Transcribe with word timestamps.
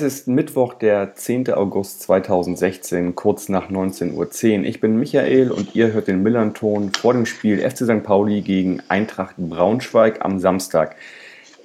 Es 0.00 0.14
ist 0.14 0.28
Mittwoch, 0.28 0.72
der 0.72 1.14
10. 1.14 1.52
August 1.52 2.00
2016, 2.00 3.14
kurz 3.14 3.50
nach 3.50 3.68
19.10 3.68 4.14
Uhr. 4.14 4.64
Ich 4.64 4.80
bin 4.80 4.96
Michael 4.96 5.50
und 5.50 5.74
ihr 5.74 5.92
hört 5.92 6.08
den 6.08 6.22
Millern-Ton 6.22 6.92
vor 6.98 7.12
dem 7.12 7.26
Spiel 7.26 7.58
FC 7.58 7.84
St. 7.84 8.02
Pauli 8.02 8.40
gegen 8.40 8.80
Eintracht 8.88 9.34
Braunschweig 9.36 10.24
am 10.24 10.38
Samstag. 10.40 10.96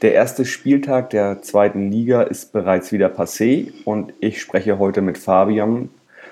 Der 0.02 0.16
erste 0.16 0.44
Spieltag 0.44 1.12
der 1.12 1.44
zweiten 1.44 1.90
Liga 1.90 2.24
ist 2.24 2.52
bereits 2.52 2.92
wieder 2.92 3.08
passé 3.08 3.72
und 3.86 4.12
ich 4.20 4.42
spreche 4.42 4.80
heute 4.80 5.02
mit 5.02 5.18
Fabian 5.18 5.88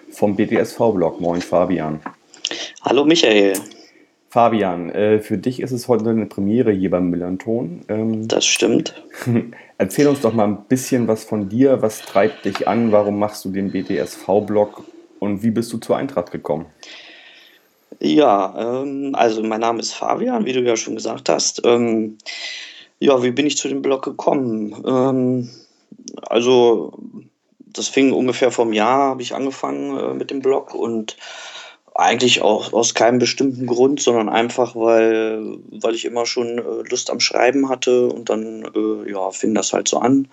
vom 0.09 0.35
BTSV-Blog. 0.35 1.21
Moin 1.21 1.41
Fabian. 1.41 2.01
Hallo 2.81 3.05
Michael. 3.05 3.53
Fabian, 4.27 4.89
äh, 4.89 5.21
für 5.21 5.37
dich 5.37 5.61
ist 5.61 5.71
es 5.71 5.87
heute 5.87 6.09
eine 6.09 6.25
Premiere 6.25 6.73
hier 6.73 6.89
beim 6.89 7.09
Millanton. 7.09 7.85
Ähm, 7.87 8.27
das 8.27 8.45
stimmt. 8.45 9.01
Erzähl 9.77 10.07
uns 10.07 10.21
doch 10.21 10.33
mal 10.33 10.45
ein 10.45 10.65
bisschen 10.65 11.07
was 11.07 11.23
von 11.23 11.49
dir. 11.49 11.81
Was 11.81 12.01
treibt 12.01 12.45
dich 12.45 12.67
an? 12.67 12.91
Warum 12.91 13.19
machst 13.19 13.43
du 13.45 13.49
den 13.49 13.71
BTSV-Blog 13.71 14.83
und 15.19 15.43
wie 15.43 15.51
bist 15.51 15.73
du 15.73 15.77
zur 15.77 15.97
Eintracht 15.97 16.31
gekommen? 16.31 16.67
Ja, 17.99 18.81
ähm, 18.81 19.15
also 19.15 19.41
mein 19.43 19.61
Name 19.61 19.79
ist 19.79 19.93
Fabian, 19.93 20.45
wie 20.45 20.53
du 20.53 20.61
ja 20.61 20.75
schon 20.75 20.95
gesagt 20.95 21.29
hast. 21.29 21.61
Ähm, 21.65 22.17
ja, 22.99 23.21
wie 23.23 23.31
bin 23.31 23.47
ich 23.47 23.57
zu 23.57 23.67
dem 23.67 23.81
Blog 23.81 24.03
gekommen? 24.03 24.75
Ähm, 24.85 25.49
also, 26.23 26.93
das 27.59 27.87
fing 27.87 28.11
ungefähr 28.11 28.51
vom 28.51 28.73
Jahr, 28.73 29.11
habe 29.11 29.21
ich 29.21 29.33
angefangen 29.33 29.97
äh, 29.97 30.13
mit 30.13 30.31
dem 30.31 30.41
Blog 30.41 30.73
und 30.73 31.17
eigentlich 31.95 32.41
auch 32.41 32.73
aus 32.73 32.93
keinem 32.93 33.19
bestimmten 33.19 33.67
Grund, 33.67 34.01
sondern 34.01 34.29
einfach, 34.29 34.75
weil, 34.75 35.57
weil 35.69 35.93
ich 35.93 36.05
immer 36.05 36.25
schon 36.25 36.57
äh, 36.57 36.89
Lust 36.89 37.11
am 37.11 37.19
Schreiben 37.19 37.69
hatte 37.69 38.07
und 38.07 38.29
dann 38.29 38.63
äh, 38.75 39.11
ja, 39.11 39.29
fing 39.31 39.53
das 39.53 39.73
halt 39.73 39.87
so 39.87 39.99
an. 39.99 40.27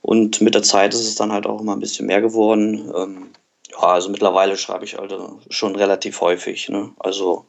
Und 0.00 0.40
mit 0.40 0.54
der 0.54 0.62
Zeit 0.62 0.94
ist 0.94 1.06
es 1.06 1.14
dann 1.14 1.32
halt 1.32 1.46
auch 1.46 1.60
immer 1.60 1.74
ein 1.74 1.80
bisschen 1.80 2.06
mehr 2.06 2.20
geworden. 2.20 2.92
Ähm, 2.96 3.30
ja, 3.70 3.78
also 3.80 4.08
mittlerweile 4.08 4.56
schreibe 4.56 4.84
ich 4.84 4.98
also 4.98 5.40
schon 5.50 5.76
relativ 5.76 6.20
häufig. 6.20 6.68
Ne? 6.68 6.90
Also 6.98 7.44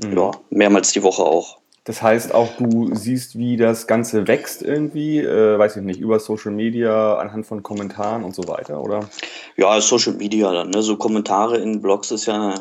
mhm. 0.00 0.16
ja, 0.16 0.30
mehrmals 0.50 0.92
die 0.92 1.02
Woche 1.02 1.22
auch. 1.22 1.58
Das 1.88 2.02
heißt 2.02 2.34
auch, 2.34 2.50
du 2.58 2.94
siehst, 2.94 3.38
wie 3.38 3.56
das 3.56 3.86
Ganze 3.86 4.28
wächst 4.28 4.60
irgendwie, 4.60 5.20
äh, 5.20 5.58
weiß 5.58 5.76
ich 5.76 5.82
nicht, 5.82 6.00
über 6.00 6.20
Social 6.20 6.52
Media, 6.52 7.16
anhand 7.16 7.46
von 7.46 7.62
Kommentaren 7.62 8.24
und 8.24 8.34
so 8.34 8.46
weiter, 8.46 8.82
oder? 8.82 9.08
Ja, 9.56 9.80
Social 9.80 10.12
Media 10.12 10.52
dann, 10.52 10.68
ne? 10.68 10.82
So 10.82 10.98
Kommentare 10.98 11.56
in 11.56 11.80
Blogs 11.80 12.10
ist 12.10 12.26
ja, 12.26 12.56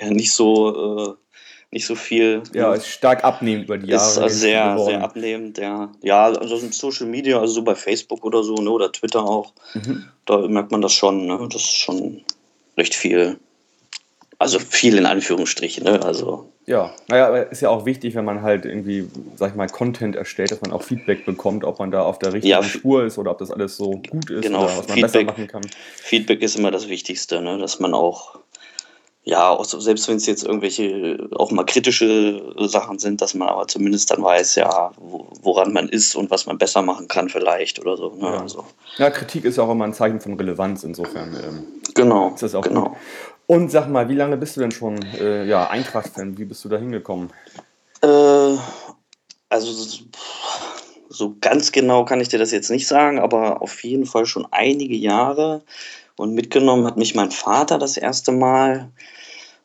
ja 0.00 0.10
nicht 0.10 0.32
so, 0.32 1.06
äh, 1.06 1.14
nicht 1.70 1.86
so 1.86 1.94
viel. 1.94 2.42
Ja, 2.52 2.74
ist 2.74 2.88
stark 2.88 3.22
abnehmend 3.22 3.66
über 3.66 3.78
die 3.78 3.90
Jahre. 3.90 4.10
Ist 4.10 4.18
also 4.18 4.36
sehr, 4.36 4.76
sehr 4.76 5.04
abnehmend, 5.04 5.58
ja. 5.58 5.92
Ja, 6.02 6.24
also 6.24 6.56
Social 6.56 7.06
Media, 7.06 7.38
also 7.38 7.54
so 7.54 7.62
bei 7.62 7.76
Facebook 7.76 8.24
oder 8.24 8.42
so, 8.42 8.56
ne? 8.56 8.70
Oder 8.72 8.90
Twitter 8.90 9.22
auch, 9.22 9.52
mhm. 9.74 10.06
da 10.26 10.38
merkt 10.48 10.72
man 10.72 10.80
das 10.80 10.94
schon, 10.94 11.26
ne? 11.26 11.38
Das 11.48 11.62
ist 11.62 11.76
schon 11.76 12.22
recht 12.76 12.96
viel. 12.96 13.38
Also 14.40 14.60
viel 14.60 14.96
in 14.96 15.06
Anführungsstrichen, 15.06 15.84
ne? 15.84 16.00
Also. 16.04 16.52
Ja, 16.64 16.92
naja, 17.08 17.26
aber 17.26 17.50
ist 17.50 17.60
ja 17.60 17.70
auch 17.70 17.86
wichtig, 17.86 18.14
wenn 18.14 18.24
man 18.24 18.42
halt 18.42 18.66
irgendwie, 18.66 19.08
sag 19.36 19.50
ich 19.50 19.56
mal, 19.56 19.68
Content 19.68 20.14
erstellt, 20.14 20.52
dass 20.52 20.60
man 20.60 20.70
auch 20.70 20.82
Feedback 20.82 21.24
bekommt, 21.24 21.64
ob 21.64 21.78
man 21.80 21.90
da 21.90 22.02
auf 22.02 22.18
der 22.18 22.34
richtigen 22.34 22.50
ja, 22.50 22.62
Spur 22.62 23.04
ist 23.04 23.18
oder 23.18 23.32
ob 23.32 23.38
das 23.38 23.50
alles 23.50 23.76
so 23.76 24.02
gut 24.08 24.30
ist 24.30 24.42
genau, 24.42 24.64
oder 24.64 24.76
was 24.76 24.88
man 24.88 24.98
Feedback, 24.98 25.02
besser 25.02 25.24
machen 25.24 25.46
kann. 25.48 25.62
Feedback 25.96 26.42
ist 26.42 26.56
immer 26.56 26.70
das 26.70 26.88
Wichtigste, 26.88 27.40
ne? 27.40 27.58
dass 27.58 27.80
man 27.80 27.94
auch, 27.94 28.38
ja, 29.24 29.48
auch 29.48 29.64
so, 29.64 29.80
selbst 29.80 30.08
wenn 30.08 30.18
es 30.18 30.26
jetzt 30.26 30.44
irgendwelche 30.44 31.28
auch 31.34 31.50
mal 31.50 31.64
kritische 31.64 32.54
Sachen 32.68 32.98
sind, 32.98 33.22
dass 33.22 33.34
man 33.34 33.48
aber 33.48 33.66
zumindest 33.66 34.10
dann 34.10 34.22
weiß, 34.22 34.56
ja, 34.56 34.92
woran 35.42 35.72
man 35.72 35.88
ist 35.88 36.14
und 36.14 36.30
was 36.30 36.46
man 36.46 36.58
besser 36.58 36.82
machen 36.82 37.08
kann 37.08 37.28
vielleicht 37.30 37.80
oder 37.80 37.96
so. 37.96 38.10
Ne? 38.10 38.26
Ja. 38.26 38.40
Also. 38.42 38.66
ja, 38.98 39.10
Kritik 39.10 39.46
ist 39.46 39.58
auch 39.58 39.70
immer 39.70 39.86
ein 39.86 39.94
Zeichen 39.94 40.20
von 40.20 40.34
Relevanz, 40.34 40.84
insofern. 40.84 41.34
Ähm, 41.34 41.64
genau, 41.94 42.34
ist 42.34 42.42
das 42.42 42.54
auch 42.54 42.62
genau. 42.62 42.90
Gut. 42.90 42.98
Und 43.50 43.70
sag 43.70 43.88
mal, 43.88 44.10
wie 44.10 44.14
lange 44.14 44.36
bist 44.36 44.56
du 44.56 44.60
denn 44.60 44.72
schon 44.72 45.02
äh, 45.18 45.46
ja, 45.46 45.70
Eintracht-Fan? 45.70 46.36
Wie 46.36 46.44
bist 46.44 46.62
du 46.66 46.68
da 46.68 46.76
hingekommen? 46.76 47.30
Äh, 48.02 48.56
also 49.48 50.04
so 51.08 51.34
ganz 51.40 51.72
genau 51.72 52.04
kann 52.04 52.20
ich 52.20 52.28
dir 52.28 52.38
das 52.38 52.50
jetzt 52.50 52.70
nicht 52.70 52.86
sagen, 52.86 53.18
aber 53.18 53.62
auf 53.62 53.82
jeden 53.82 54.04
Fall 54.04 54.26
schon 54.26 54.46
einige 54.50 54.96
Jahre. 54.96 55.62
Und 56.16 56.34
mitgenommen 56.34 56.84
hat 56.84 56.98
mich 56.98 57.14
mein 57.14 57.30
Vater 57.30 57.78
das 57.78 57.96
erste 57.96 58.32
Mal. 58.32 58.90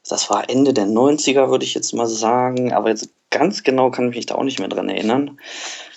Das 0.07 0.29
war 0.29 0.49
Ende 0.49 0.73
der 0.73 0.85
90er, 0.85 1.49
würde 1.49 1.65
ich 1.65 1.73
jetzt 1.73 1.93
mal 1.93 2.07
sagen. 2.07 2.71
Aber 2.71 2.87
jetzt 2.87 3.09
ganz 3.31 3.63
genau 3.63 3.91
kann 3.91 4.07
ich 4.11 4.15
mich 4.15 4.25
da 4.27 4.35
auch 4.35 4.43
nicht 4.43 4.59
mehr 4.59 4.69
dran 4.69 4.87
erinnern. 4.87 5.37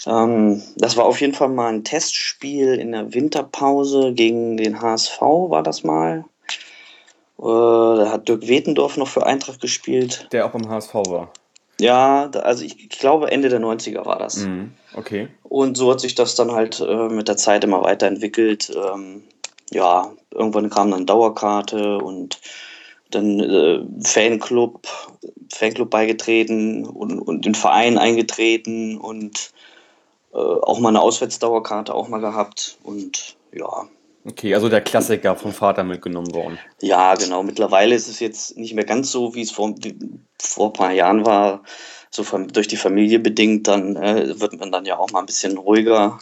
Ähm, 0.07 0.61
das 0.75 0.97
war 0.97 1.05
auf 1.05 1.21
jeden 1.21 1.35
Fall 1.35 1.51
mal 1.51 1.73
ein 1.73 1.85
Testspiel 1.85 2.75
in 2.75 2.91
der 2.91 3.15
Winterpause 3.15 4.13
gegen 4.13 4.57
den 4.57 4.81
HSV, 4.81 5.21
war 5.21 5.63
das 5.63 5.85
mal. 5.85 6.25
Äh, 7.39 7.43
da 7.43 8.11
hat 8.11 8.29
Dirk 8.29 8.49
Wetendorf 8.49 8.97
noch 8.97 9.09
für 9.09 9.27
Eintracht 9.27 9.61
gespielt. 9.61 10.29
Der 10.33 10.47
auch 10.47 10.51
beim 10.51 10.69
HSV 10.69 10.95
war. 10.95 11.33
Ja, 11.79 12.31
also 12.31 12.65
ich, 12.65 12.81
ich 12.81 12.99
glaube 12.99 13.31
Ende 13.31 13.51
der 13.51 13.61
90er 13.61 14.07
war 14.07 14.19
das. 14.19 14.37
Mhm, 14.39 14.73
okay. 14.95 15.29
Und 15.43 15.77
so 15.77 15.91
hat 15.91 16.01
sich 16.01 16.15
das 16.15 16.35
dann 16.35 16.53
halt 16.53 16.81
äh, 16.81 17.09
mit 17.09 17.29
der 17.29 17.37
Zeit 17.37 17.65
immer 17.65 17.83
weiterentwickelt. 17.83 18.75
Ähm, 18.75 19.25
ja, 19.71 20.13
irgendwann 20.31 20.71
kam 20.71 20.91
dann 20.91 21.07
Dauerkarte 21.07 21.99
und 21.99 22.41
dann 23.11 23.41
äh, 23.41 23.85
Fanclub, 24.03 24.87
Fanclub 25.53 25.91
beigetreten 25.91 26.87
und, 26.87 27.19
und 27.19 27.45
den 27.45 27.55
Verein 27.55 27.99
eingetreten 27.99 28.97
und 28.97 29.53
äh, 30.33 30.39
auch 30.39 30.79
mal 30.79 30.91
eine 30.91 31.01
Auswärtsdauerkarte 31.01 31.95
auch 31.95 32.09
mal 32.09 32.21
gehabt 32.21 32.79
und 32.83 33.37
ja, 33.53 33.87
Okay, 34.29 34.55
also 34.55 34.69
der 34.69 34.81
Klassiker 34.81 35.37
vom 35.37 35.53
Vater 35.53 35.85
mitgenommen 35.85 36.35
worden. 36.35 36.59
Ja, 36.81 37.15
genau. 37.15 37.45
Mittlerweile 37.45 37.95
ist 37.95 38.09
es 38.09 38.19
jetzt 38.19 38.57
nicht 38.57 38.75
mehr 38.75 38.85
ganz 38.85 39.13
so, 39.13 39.35
wie 39.35 39.43
es 39.43 39.53
vor, 39.53 39.75
wie, 39.79 39.97
vor 40.39 40.71
ein 40.71 40.73
paar 40.73 40.93
Jahren 40.93 41.25
war. 41.25 41.63
So 42.11 42.25
von, 42.25 42.49
durch 42.49 42.67
die 42.67 42.77
Familie 42.77 43.21
bedingt, 43.21 43.69
dann 43.69 43.95
äh, 43.97 44.41
wird 44.41 44.59
man 44.59 44.73
dann 44.73 44.85
ja 44.85 44.99
auch 44.99 45.11
mal 45.13 45.21
ein 45.21 45.27
bisschen 45.27 45.57
ruhiger. 45.57 46.19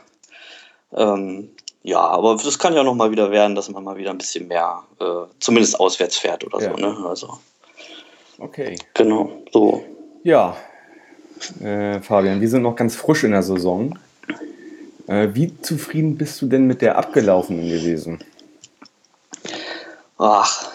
Ähm, 0.93 1.51
ja, 1.83 2.01
aber 2.01 2.37
das 2.37 2.59
kann 2.59 2.75
ja 2.75 2.83
noch 2.83 2.95
mal 2.95 3.11
wieder 3.11 3.31
werden, 3.31 3.55
dass 3.55 3.71
man 3.71 3.85
mal 3.85 3.97
wieder 3.97 4.11
ein 4.11 4.19
bisschen 4.19 4.49
mehr, 4.49 4.83
äh, 5.01 5.27
zumindest 5.39 5.79
auswärts 5.81 6.17
fährt 6.17 6.45
oder 6.45 6.61
ja. 6.61 6.71
so. 6.71 6.77
Ne? 6.77 6.97
Also, 7.09 7.39
okay. 8.39 8.77
Genau, 8.95 9.31
so. 9.53 9.85
Ja, 10.25 10.57
äh, 11.61 12.01
Fabian, 12.01 12.41
wir 12.41 12.49
sind 12.49 12.63
noch 12.63 12.77
ganz 12.77 12.97
frisch 12.97 13.25
in 13.25 13.33
der 13.33 13.43
Saison. 13.43 13.99
Äh, 15.07 15.29
wie 15.33 15.61
zufrieden 15.61 16.17
bist 16.17 16.41
du 16.41 16.47
denn 16.47 16.67
mit 16.67 16.83
der 16.83 16.97
abgelaufenen 16.97 17.69
gewesen? 17.69 18.21
Ach, 20.19 20.71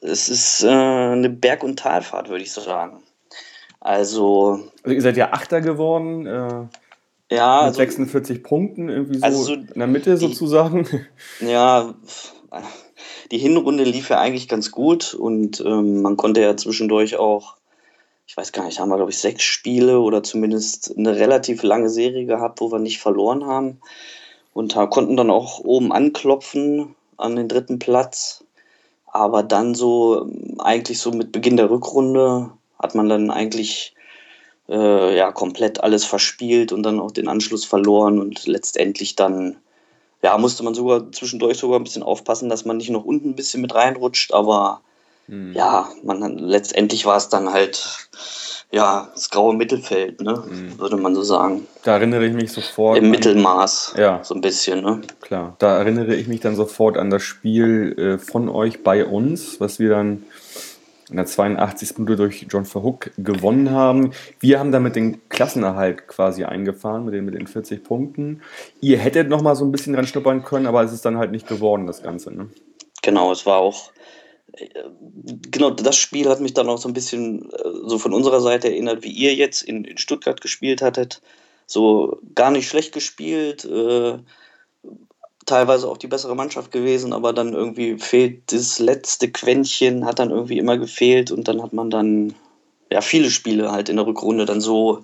es 0.00 0.28
ist 0.28 0.62
äh, 0.64 0.68
eine 0.68 1.28
Berg- 1.28 1.64
und 1.64 1.78
Talfahrt, 1.78 2.28
würde 2.28 2.42
ich 2.42 2.52
so 2.52 2.60
sagen. 2.60 3.02
Also, 3.80 4.60
also. 4.82 4.94
ihr 4.94 5.02
seid 5.02 5.16
ja 5.16 5.32
Achter 5.32 5.60
geworden. 5.60 6.26
Äh, 6.26 6.66
ja. 7.34 7.56
Mit 7.60 7.66
also, 7.66 7.78
46 7.78 8.42
Punkten, 8.42 8.88
irgendwie 8.88 9.18
so, 9.18 9.24
also 9.24 9.42
so 9.42 9.54
in 9.54 9.68
der 9.74 9.86
Mitte 9.86 10.14
die, 10.14 10.26
sozusagen. 10.26 10.86
Ja, 11.40 11.94
die 13.30 13.38
Hinrunde 13.38 13.84
lief 13.84 14.10
ja 14.10 14.20
eigentlich 14.20 14.48
ganz 14.48 14.70
gut 14.70 15.14
und 15.14 15.60
ähm, 15.60 16.02
man 16.02 16.16
konnte 16.16 16.42
ja 16.42 16.56
zwischendurch 16.56 17.16
auch 17.16 17.56
ich 18.32 18.36
weiß 18.38 18.52
gar 18.52 18.64
nicht, 18.64 18.80
haben 18.80 18.88
wir, 18.88 18.96
glaube 18.96 19.10
ich, 19.10 19.18
sechs 19.18 19.42
Spiele 19.42 20.00
oder 20.00 20.22
zumindest 20.22 20.96
eine 20.96 21.16
relativ 21.16 21.62
lange 21.62 21.90
Serie 21.90 22.24
gehabt, 22.24 22.62
wo 22.62 22.72
wir 22.72 22.78
nicht 22.78 22.98
verloren 22.98 23.44
haben. 23.44 23.78
Und 24.54 24.74
konnten 24.88 25.18
dann 25.18 25.30
auch 25.30 25.58
oben 25.58 25.92
anklopfen 25.92 26.94
an 27.18 27.36
den 27.36 27.46
dritten 27.46 27.78
Platz. 27.78 28.42
Aber 29.04 29.42
dann 29.42 29.74
so, 29.74 30.30
eigentlich 30.60 30.98
so 30.98 31.10
mit 31.10 31.30
Beginn 31.30 31.58
der 31.58 31.68
Rückrunde 31.68 32.52
hat 32.78 32.94
man 32.94 33.10
dann 33.10 33.30
eigentlich 33.30 33.94
äh, 34.70 35.14
ja 35.14 35.30
komplett 35.30 35.82
alles 35.82 36.06
verspielt 36.06 36.72
und 36.72 36.84
dann 36.84 37.00
auch 37.00 37.10
den 37.10 37.28
Anschluss 37.28 37.66
verloren 37.66 38.18
und 38.18 38.46
letztendlich 38.46 39.14
dann 39.14 39.58
ja 40.22 40.38
musste 40.38 40.62
man 40.62 40.72
sogar 40.72 41.12
zwischendurch 41.12 41.58
sogar 41.58 41.78
ein 41.78 41.84
bisschen 41.84 42.02
aufpassen, 42.02 42.48
dass 42.48 42.64
man 42.64 42.78
nicht 42.78 42.88
noch 42.88 43.04
unten 43.04 43.30
ein 43.30 43.36
bisschen 43.36 43.60
mit 43.60 43.74
reinrutscht, 43.74 44.32
aber 44.32 44.80
Mhm. 45.28 45.52
Ja, 45.52 45.88
man, 46.02 46.38
letztendlich 46.38 47.06
war 47.06 47.16
es 47.16 47.28
dann 47.28 47.52
halt 47.52 48.08
ja, 48.72 49.10
das 49.14 49.28
graue 49.28 49.54
Mittelfeld, 49.54 50.22
ne? 50.22 50.42
Mhm. 50.48 50.78
würde 50.78 50.96
man 50.96 51.14
so 51.14 51.22
sagen. 51.22 51.66
Da 51.84 51.92
erinnere 51.92 52.24
ich 52.24 52.32
mich 52.32 52.52
sofort. 52.52 52.96
Im 52.96 53.04
an, 53.04 53.10
Mittelmaß, 53.10 53.94
ja. 53.98 54.24
so 54.24 54.34
ein 54.34 54.40
bisschen. 54.40 54.82
Ne? 54.82 55.02
Klar, 55.20 55.56
da 55.58 55.76
erinnere 55.76 56.14
ich 56.14 56.26
mich 56.26 56.40
dann 56.40 56.56
sofort 56.56 56.96
an 56.96 57.10
das 57.10 57.22
Spiel 57.22 57.94
äh, 57.98 58.18
von 58.18 58.48
euch 58.48 58.82
bei 58.82 59.04
uns, 59.04 59.60
was 59.60 59.78
wir 59.78 59.90
dann 59.90 60.24
in 61.10 61.16
der 61.16 61.26
82. 61.26 61.98
Minute 61.98 62.16
durch 62.16 62.46
John 62.48 62.64
Verhook 62.64 63.10
gewonnen 63.18 63.70
haben. 63.70 64.12
Wir 64.40 64.58
haben 64.58 64.72
damit 64.72 64.96
den 64.96 65.28
Klassenerhalt 65.28 66.08
quasi 66.08 66.44
eingefahren 66.44 67.04
mit 67.04 67.12
den, 67.12 67.26
mit 67.26 67.34
den 67.34 67.46
40 67.46 67.84
Punkten. 67.84 68.40
Ihr 68.80 68.96
hättet 68.96 69.28
noch 69.28 69.42
mal 69.42 69.54
so 69.54 69.66
ein 69.66 69.72
bisschen 69.72 69.92
dran 69.92 70.06
schnuppern 70.06 70.42
können, 70.42 70.66
aber 70.66 70.82
es 70.82 70.94
ist 70.94 71.04
dann 71.04 71.18
halt 71.18 71.30
nicht 71.30 71.46
geworden, 71.46 71.86
das 71.86 72.02
Ganze. 72.02 72.32
Ne? 72.32 72.48
genau, 73.02 73.32
es 73.32 73.44
war 73.44 73.58
auch 73.58 73.90
genau, 75.50 75.70
das 75.70 75.96
Spiel 75.96 76.28
hat 76.28 76.40
mich 76.40 76.54
dann 76.54 76.68
auch 76.68 76.78
so 76.78 76.88
ein 76.88 76.94
bisschen 76.94 77.50
äh, 77.52 77.68
so 77.86 77.98
von 77.98 78.12
unserer 78.12 78.40
Seite 78.40 78.68
erinnert, 78.68 79.02
wie 79.02 79.10
ihr 79.10 79.34
jetzt 79.34 79.62
in, 79.62 79.84
in 79.84 79.98
Stuttgart 79.98 80.40
gespielt 80.40 80.82
hattet. 80.82 81.22
So 81.66 82.18
gar 82.34 82.50
nicht 82.50 82.68
schlecht 82.68 82.92
gespielt, 82.92 83.64
äh, 83.64 84.18
teilweise 85.46 85.88
auch 85.88 85.96
die 85.96 86.06
bessere 86.08 86.36
Mannschaft 86.36 86.70
gewesen, 86.70 87.12
aber 87.12 87.32
dann 87.32 87.52
irgendwie 87.52 87.98
fehlt 87.98 88.52
das 88.52 88.78
letzte 88.78 89.30
Quäntchen, 89.30 90.04
hat 90.04 90.18
dann 90.18 90.30
irgendwie 90.30 90.58
immer 90.58 90.78
gefehlt 90.78 91.30
und 91.30 91.48
dann 91.48 91.62
hat 91.62 91.72
man 91.72 91.90
dann 91.90 92.34
ja 92.90 93.00
viele 93.00 93.30
Spiele 93.30 93.72
halt 93.72 93.88
in 93.88 93.96
der 93.96 94.06
Rückrunde 94.06 94.44
dann 94.44 94.60
so 94.60 95.02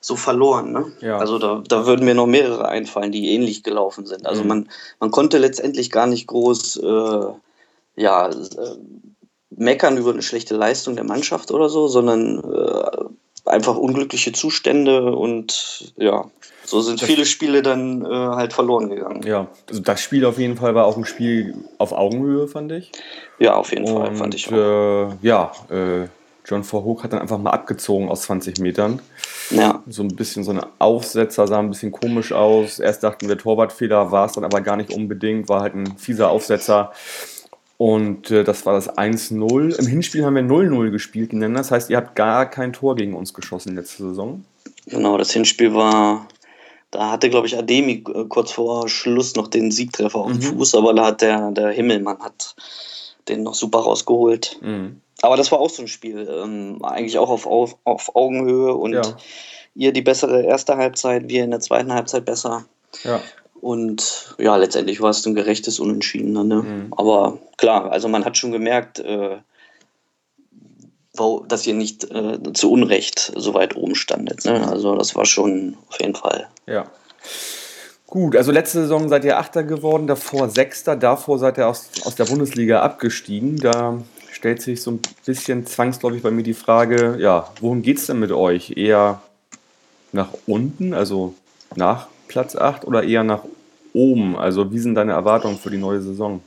so 0.00 0.16
verloren. 0.16 0.72
Ne? 0.72 0.92
Ja. 1.02 1.18
Also 1.18 1.38
da, 1.38 1.62
da 1.68 1.86
würden 1.86 2.06
mir 2.06 2.14
noch 2.14 2.26
mehrere 2.26 2.66
einfallen, 2.68 3.12
die 3.12 3.34
ähnlich 3.34 3.62
gelaufen 3.62 4.06
sind. 4.06 4.26
Also 4.26 4.42
Mhm. 4.42 4.48
man, 4.48 4.70
man 4.98 5.10
konnte 5.10 5.36
letztendlich 5.36 5.90
gar 5.90 6.06
nicht 6.06 6.26
groß 6.26 6.78
äh, 6.78 7.26
ja, 7.96 8.28
äh, 8.28 8.34
meckern 9.50 9.96
über 9.96 10.10
eine 10.10 10.22
schlechte 10.22 10.56
Leistung 10.56 10.96
der 10.96 11.04
Mannschaft 11.04 11.50
oder 11.50 11.68
so, 11.68 11.88
sondern 11.88 12.38
äh, 12.38 13.48
einfach 13.50 13.76
unglückliche 13.76 14.32
Zustände 14.32 15.14
und 15.14 15.92
ja, 15.96 16.26
so 16.64 16.80
sind 16.80 17.00
viele 17.00 17.24
Spiele 17.24 17.62
dann 17.62 18.04
äh, 18.04 18.08
halt 18.08 18.52
verloren 18.52 18.90
gegangen. 18.90 19.22
Ja, 19.24 19.48
also 19.68 19.82
das 19.82 20.00
Spiel 20.00 20.24
auf 20.24 20.38
jeden 20.38 20.56
Fall 20.56 20.74
war 20.74 20.86
auch 20.86 20.96
ein 20.96 21.04
Spiel 21.04 21.54
auf 21.78 21.92
Augenhöhe, 21.92 22.46
fand 22.48 22.72
ich. 22.72 22.92
Ja, 23.38 23.54
auf 23.56 23.72
jeden 23.72 23.86
Fall, 23.86 24.14
fand 24.14 24.34
ich 24.34 24.48
auch. 24.48 24.52
Äh, 24.52 25.08
ja, 25.22 25.52
äh, 25.68 26.06
John 26.46 26.64
Verhoek 26.64 27.04
hat 27.04 27.12
dann 27.12 27.20
einfach 27.20 27.38
mal 27.38 27.50
abgezogen 27.50 28.08
aus 28.08 28.22
20 28.22 28.58
Metern. 28.58 29.00
Ja, 29.50 29.82
So 29.88 30.02
ein 30.02 30.14
bisschen 30.14 30.44
so 30.44 30.52
ein 30.52 30.60
Aufsetzer, 30.78 31.46
sah 31.46 31.58
ein 31.58 31.70
bisschen 31.70 31.92
komisch 31.92 32.32
aus. 32.32 32.78
Erst 32.78 33.02
dachten 33.02 33.28
wir 33.28 33.36
Torwartfehler, 33.36 34.12
war 34.12 34.26
es 34.26 34.32
dann 34.32 34.44
aber 34.44 34.60
gar 34.60 34.76
nicht 34.76 34.92
unbedingt, 34.92 35.48
war 35.48 35.60
halt 35.60 35.74
ein 35.74 35.96
fieser 35.98 36.30
Aufsetzer. 36.30 36.92
Und 37.80 38.30
äh, 38.30 38.44
das 38.44 38.66
war 38.66 38.74
das 38.74 38.90
1-0. 38.98 39.78
Im 39.78 39.86
Hinspiel 39.86 40.22
haben 40.22 40.34
wir 40.34 40.42
0-0 40.42 40.90
gespielt 40.90 41.30
gegeneinander. 41.30 41.60
Das 41.60 41.70
heißt, 41.70 41.88
ihr 41.88 41.96
habt 41.96 42.14
gar 42.14 42.44
kein 42.44 42.74
Tor 42.74 42.94
gegen 42.94 43.14
uns 43.14 43.32
geschossen 43.32 43.74
letzte 43.74 44.02
Saison. 44.08 44.44
genau, 44.84 45.16
das 45.16 45.30
Hinspiel 45.30 45.72
war, 45.72 46.28
da 46.90 47.10
hatte, 47.10 47.30
glaube 47.30 47.46
ich, 47.46 47.56
Ademi 47.56 48.04
äh, 48.14 48.24
kurz 48.28 48.52
vor 48.52 48.86
Schluss 48.90 49.34
noch 49.34 49.48
den 49.48 49.70
Siegtreffer 49.70 50.18
auf 50.18 50.26
dem 50.30 50.36
Mhm. 50.40 50.58
Fuß, 50.58 50.74
aber 50.74 50.92
da 50.92 51.06
hat 51.06 51.22
der, 51.22 51.52
der 51.52 51.70
Himmelmann 51.70 52.18
hat 52.18 52.54
den 53.28 53.44
noch 53.44 53.54
super 53.54 53.78
rausgeholt. 53.78 54.58
Mhm. 54.60 55.00
Aber 55.22 55.38
das 55.38 55.50
war 55.50 55.58
auch 55.60 55.70
so 55.70 55.80
ein 55.80 55.88
Spiel, 55.88 56.28
ähm, 56.30 56.84
eigentlich 56.84 57.16
auch 57.16 57.30
auf, 57.30 57.46
auf, 57.46 57.78
auf 57.84 58.14
Augenhöhe 58.14 58.74
und 58.74 58.92
Ja. 58.92 59.02
ihr 59.74 59.94
die 59.94 60.02
bessere 60.02 60.42
erste 60.42 60.76
Halbzeit, 60.76 61.30
wir 61.30 61.44
in 61.44 61.50
der 61.50 61.60
zweiten 61.60 61.94
Halbzeit 61.94 62.26
besser. 62.26 62.66
Ja. 63.04 63.22
Und 63.60 64.34
ja, 64.38 64.56
letztendlich 64.56 65.00
war 65.00 65.10
es 65.10 65.26
ein 65.26 65.34
gerechtes 65.34 65.80
Unentschieden. 65.80 66.34
dann, 66.34 66.48
Ne? 66.48 66.62
Mhm. 66.62 66.94
Aber 66.96 67.38
klar, 67.56 67.92
also 67.92 68.08
man 68.08 68.24
hat 68.24 68.36
schon 68.36 68.52
gemerkt, 68.52 68.98
äh, 69.00 69.36
dass 71.48 71.66
ihr 71.66 71.74
nicht 71.74 72.10
äh, 72.10 72.38
zu 72.54 72.72
Unrecht 72.72 73.32
so 73.36 73.52
weit 73.52 73.76
oben 73.76 73.94
standet. 73.94 74.44
Ne? 74.46 74.66
Also 74.66 74.96
das 74.96 75.14
war 75.14 75.26
schon 75.26 75.76
auf 75.88 76.00
jeden 76.00 76.14
Fall. 76.14 76.48
Ja. 76.66 76.86
Gut, 78.06 78.36
also 78.36 78.50
letzte 78.50 78.80
Saison 78.80 79.08
seid 79.08 79.24
ihr 79.24 79.38
Achter 79.38 79.62
geworden, 79.62 80.06
davor 80.06 80.48
Sechster, 80.48 80.96
davor 80.96 81.38
seid 81.38 81.58
ihr 81.58 81.68
aus, 81.68 81.90
aus 82.04 82.14
der 82.14 82.24
Bundesliga 82.24 82.80
abgestiegen. 82.80 83.56
Da 83.56 84.00
stellt 84.32 84.62
sich 84.62 84.82
so 84.82 84.92
ein 84.92 85.00
bisschen 85.26 85.66
zwangsläufig 85.66 86.22
bei 86.22 86.30
mir 86.30 86.42
die 86.42 86.54
Frage, 86.54 87.18
ja, 87.20 87.52
wohin 87.60 87.82
geht's 87.82 88.06
denn 88.06 88.18
mit 88.18 88.32
euch? 88.32 88.76
Eher 88.76 89.20
nach 90.12 90.30
unten, 90.46 90.94
also 90.94 91.34
nach 91.76 92.08
Platz 92.30 92.54
8 92.54 92.86
oder 92.86 93.02
eher 93.02 93.24
nach 93.24 93.42
oben? 93.92 94.36
Also 94.36 94.72
wie 94.72 94.78
sind 94.78 94.94
deine 94.94 95.12
Erwartungen 95.12 95.58
für 95.58 95.70
die 95.70 95.78
neue 95.78 96.00
Saison? 96.00 96.40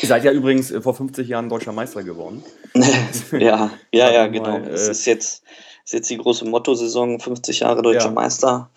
Ihr 0.00 0.08
seid 0.08 0.24
ja 0.24 0.32
übrigens 0.32 0.70
äh, 0.70 0.80
vor 0.80 0.94
50 0.94 1.28
Jahren 1.28 1.50
deutscher 1.50 1.72
Meister 1.72 2.02
geworden. 2.02 2.42
ja, 3.32 3.70
ja, 3.92 4.10
ja, 4.10 4.26
genau. 4.26 4.58
mal, 4.58 4.68
es 4.68 4.88
äh, 4.88 4.90
ist 4.92 5.04
jetzt, 5.04 5.42
ist 5.84 5.92
jetzt 5.92 6.08
die 6.08 6.16
große 6.16 6.46
Motto-Saison, 6.46 7.20
50 7.20 7.60
Jahre 7.60 7.82
deutscher 7.82 8.06
Ja. 8.06 8.10
Meister. 8.10 8.70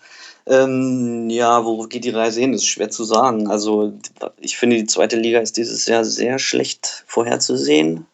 Ähm, 0.46 1.30
ja, 1.30 1.64
wo 1.64 1.82
geht 1.84 2.04
die 2.04 2.10
Reise 2.10 2.40
hin? 2.40 2.52
Ist 2.52 2.66
schwer 2.66 2.90
zu 2.90 3.04
sagen. 3.04 3.48
Also, 3.48 3.94
ich 4.40 4.58
finde, 4.58 4.76
die 4.76 4.86
zweite 4.86 5.16
Liga 5.16 5.38
ist 5.38 5.56
dieses 5.56 5.86
Jahr 5.86 6.04
sehr 6.04 6.38
schlecht 6.38 7.04
vorherzusehen. 7.06 8.06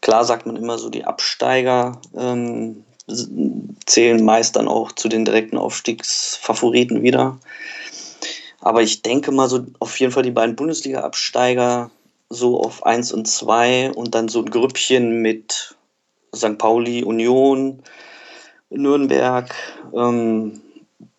Klar 0.00 0.24
sagt 0.24 0.46
man 0.46 0.56
immer 0.56 0.78
so, 0.78 0.88
die 0.88 1.04
Absteiger 1.04 2.00
ähm, 2.16 2.84
zählen 3.86 4.24
meist 4.24 4.56
dann 4.56 4.68
auch 4.68 4.92
zu 4.92 5.08
den 5.08 5.24
direkten 5.24 5.58
Aufstiegsfavoriten 5.58 7.02
wieder. 7.02 7.38
Aber 8.60 8.82
ich 8.82 9.02
denke 9.02 9.30
mal 9.30 9.48
so 9.48 9.66
auf 9.78 9.98
jeden 10.00 10.12
Fall 10.12 10.22
die 10.22 10.30
beiden 10.30 10.56
Bundesliga-Absteiger 10.56 11.90
so 12.30 12.60
auf 12.60 12.84
1 12.86 13.12
und 13.12 13.28
2 13.28 13.92
und 13.92 14.14
dann 14.14 14.28
so 14.28 14.40
ein 14.40 14.50
Grüppchen 14.50 15.20
mit 15.20 15.76
St. 16.34 16.56
Pauli, 16.56 17.04
Union, 17.04 17.82
Nürnberg. 18.70 19.54
Ähm, 19.94 20.62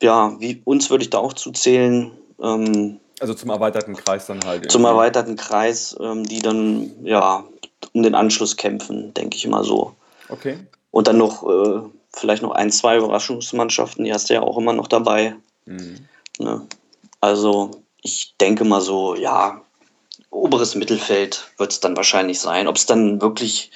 ja, 0.01 0.35
wie, 0.39 0.61
uns 0.65 0.89
würde 0.89 1.03
ich 1.03 1.09
da 1.11 1.19
auch 1.19 1.33
zuzählen. 1.33 2.11
Ähm, 2.41 2.99
Also 3.19 3.33
zum 3.35 3.51
erweiterten 3.51 3.95
Kreis 3.95 4.25
dann 4.25 4.43
halt. 4.43 4.71
zum 4.71 4.81
irgendwie. 4.81 4.97
erweiterten 4.97 5.35
Kreis, 5.35 5.95
ähm, 5.99 6.25
die 6.25 6.39
dann 6.39 6.91
ja 7.03 7.45
um 7.93 8.03
den 8.03 8.15
Anschluss 8.15 8.57
kämpfen, 8.57 9.13
denke 9.13 9.38
ich 9.38 9.47
mal 9.47 9.63
so. 9.63 9.93
Okay. 10.29 10.57
Und 10.95 11.07
dann 11.07 11.18
noch 11.18 11.44
äh, 11.44 11.81
vielleicht 12.07 12.42
noch 12.42 12.51
ein, 12.51 12.71
zwei 12.71 12.95
Überraschungsmannschaften, 12.95 14.06
die 14.06 14.13
hast 14.13 14.30
du 14.30 14.33
ja 14.33 14.42
auch 14.42 14.57
immer 14.57 14.71
noch 14.71 14.88
dabei. 14.88 15.36
Mhm. 15.65 16.07
Ne? 16.39 16.65
Also 17.19 17.71
ich 18.01 18.38
denke 18.39 18.63
mal 18.63 18.80
so, 18.80 19.13
ja, 19.13 19.62
oberes 20.30 20.74
Mittelfeld 20.74 21.51
wird 21.57 21.74
es 21.74 21.81
dann 21.81 21.97
wahrscheinlich 21.97 22.39
sein. 22.39 22.69
Ob 22.69 22.77
es 22.77 22.86
dann 22.86 23.21
wirklich 23.21 23.71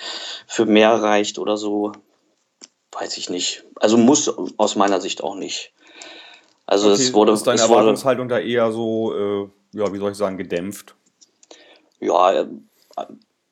für 0.48 0.66
mehr 0.66 0.94
reicht 0.94 1.40
oder 1.40 1.58
so, 1.58 1.92
weiß 2.94 3.18
ich 3.18 3.30
nicht. 3.30 3.66
Also 3.76 3.98
muss 3.98 4.34
aus 4.56 4.78
meiner 4.78 5.02
Sicht 5.02 5.22
auch 5.22 5.36
nicht. 5.36 5.74
Also 6.68 6.94
okay, 6.94 7.02
es 7.02 7.14
wurde, 7.14 7.34
ist 7.34 7.46
deine 7.46 7.60
Erwartungshaltung 7.60 8.30
da 8.30 8.40
eher 8.40 8.72
so, 8.72 9.14
äh, 9.14 9.50
ja, 9.74 9.92
wie 9.92 9.98
soll 9.98 10.12
ich 10.14 10.18
sagen, 10.18 10.38
gedämpft? 10.38 10.96
ja, 12.00 12.46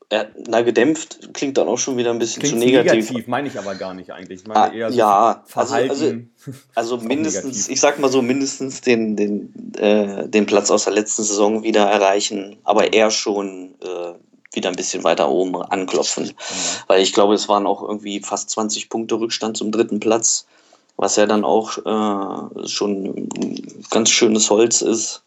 äh, 0.10 0.26
na 0.48 0.62
gedämpft 0.62 1.34
klingt 1.34 1.58
dann 1.58 1.68
auch 1.68 1.78
schon 1.78 1.98
wieder 1.98 2.12
ein 2.12 2.20
bisschen 2.20 2.42
Klingt 2.42 2.60
zu 2.62 2.66
negativ. 2.66 3.28
meine 3.28 3.48
ich 3.50 3.60
aber 3.60 3.76
gar 3.76 3.94
nicht 3.94 4.12
eigentlich. 4.12 4.42
Ich 4.42 4.48
meine 4.48 4.60
Ah, 4.60 4.74
eher 4.74 4.92
so 4.92 4.98
ja, 4.98 5.28
also- 5.28 5.40
Verhalten. 5.46 6.32
Also 6.76 6.96
auch 6.98 7.02
mindestens, 7.02 7.44
negativ. 7.44 7.70
ich 7.70 7.80
sag 7.82 8.00
mal 8.00 8.10
so, 8.10 8.22
mindestens 8.22 8.82
den, 8.82 9.16
den, 9.18 9.54
äh, 9.78 10.30
den 10.30 10.46
Platz 10.46 10.72
aus 10.72 10.86
der 10.86 10.94
letzten 10.94 11.24
Saison 11.24 11.64
wieder 11.64 11.84
erreichen, 11.86 12.58
aber 12.64 12.94
eher 12.94 13.12
schon 13.12 13.76
äh, 13.82 14.14
wieder 14.56 14.70
ein 14.70 14.76
bisschen 14.78 15.04
weiter 15.04 15.30
oben 15.30 15.62
anklopfen. 15.62 16.32
Weil 16.88 17.02
ich 17.02 17.12
glaube, 17.14 17.34
es 17.34 17.50
waren 17.50 17.68
auch 17.68 17.84
irgendwie 17.84 18.22
fast 18.22 18.50
20 18.52 18.90
Punkte 18.90 19.16
Rückstand 19.20 19.58
zum 19.58 19.72
dritten 19.74 20.00
Platz, 20.00 20.46
was 20.96 21.18
ja 21.18 21.26
dann 21.26 21.44
auch 21.44 21.78
äh, 21.86 22.68
schon 22.68 23.28
ganz 23.90 24.10
schönes 24.10 24.50
Holz 24.50 24.82
ist. 24.82 25.24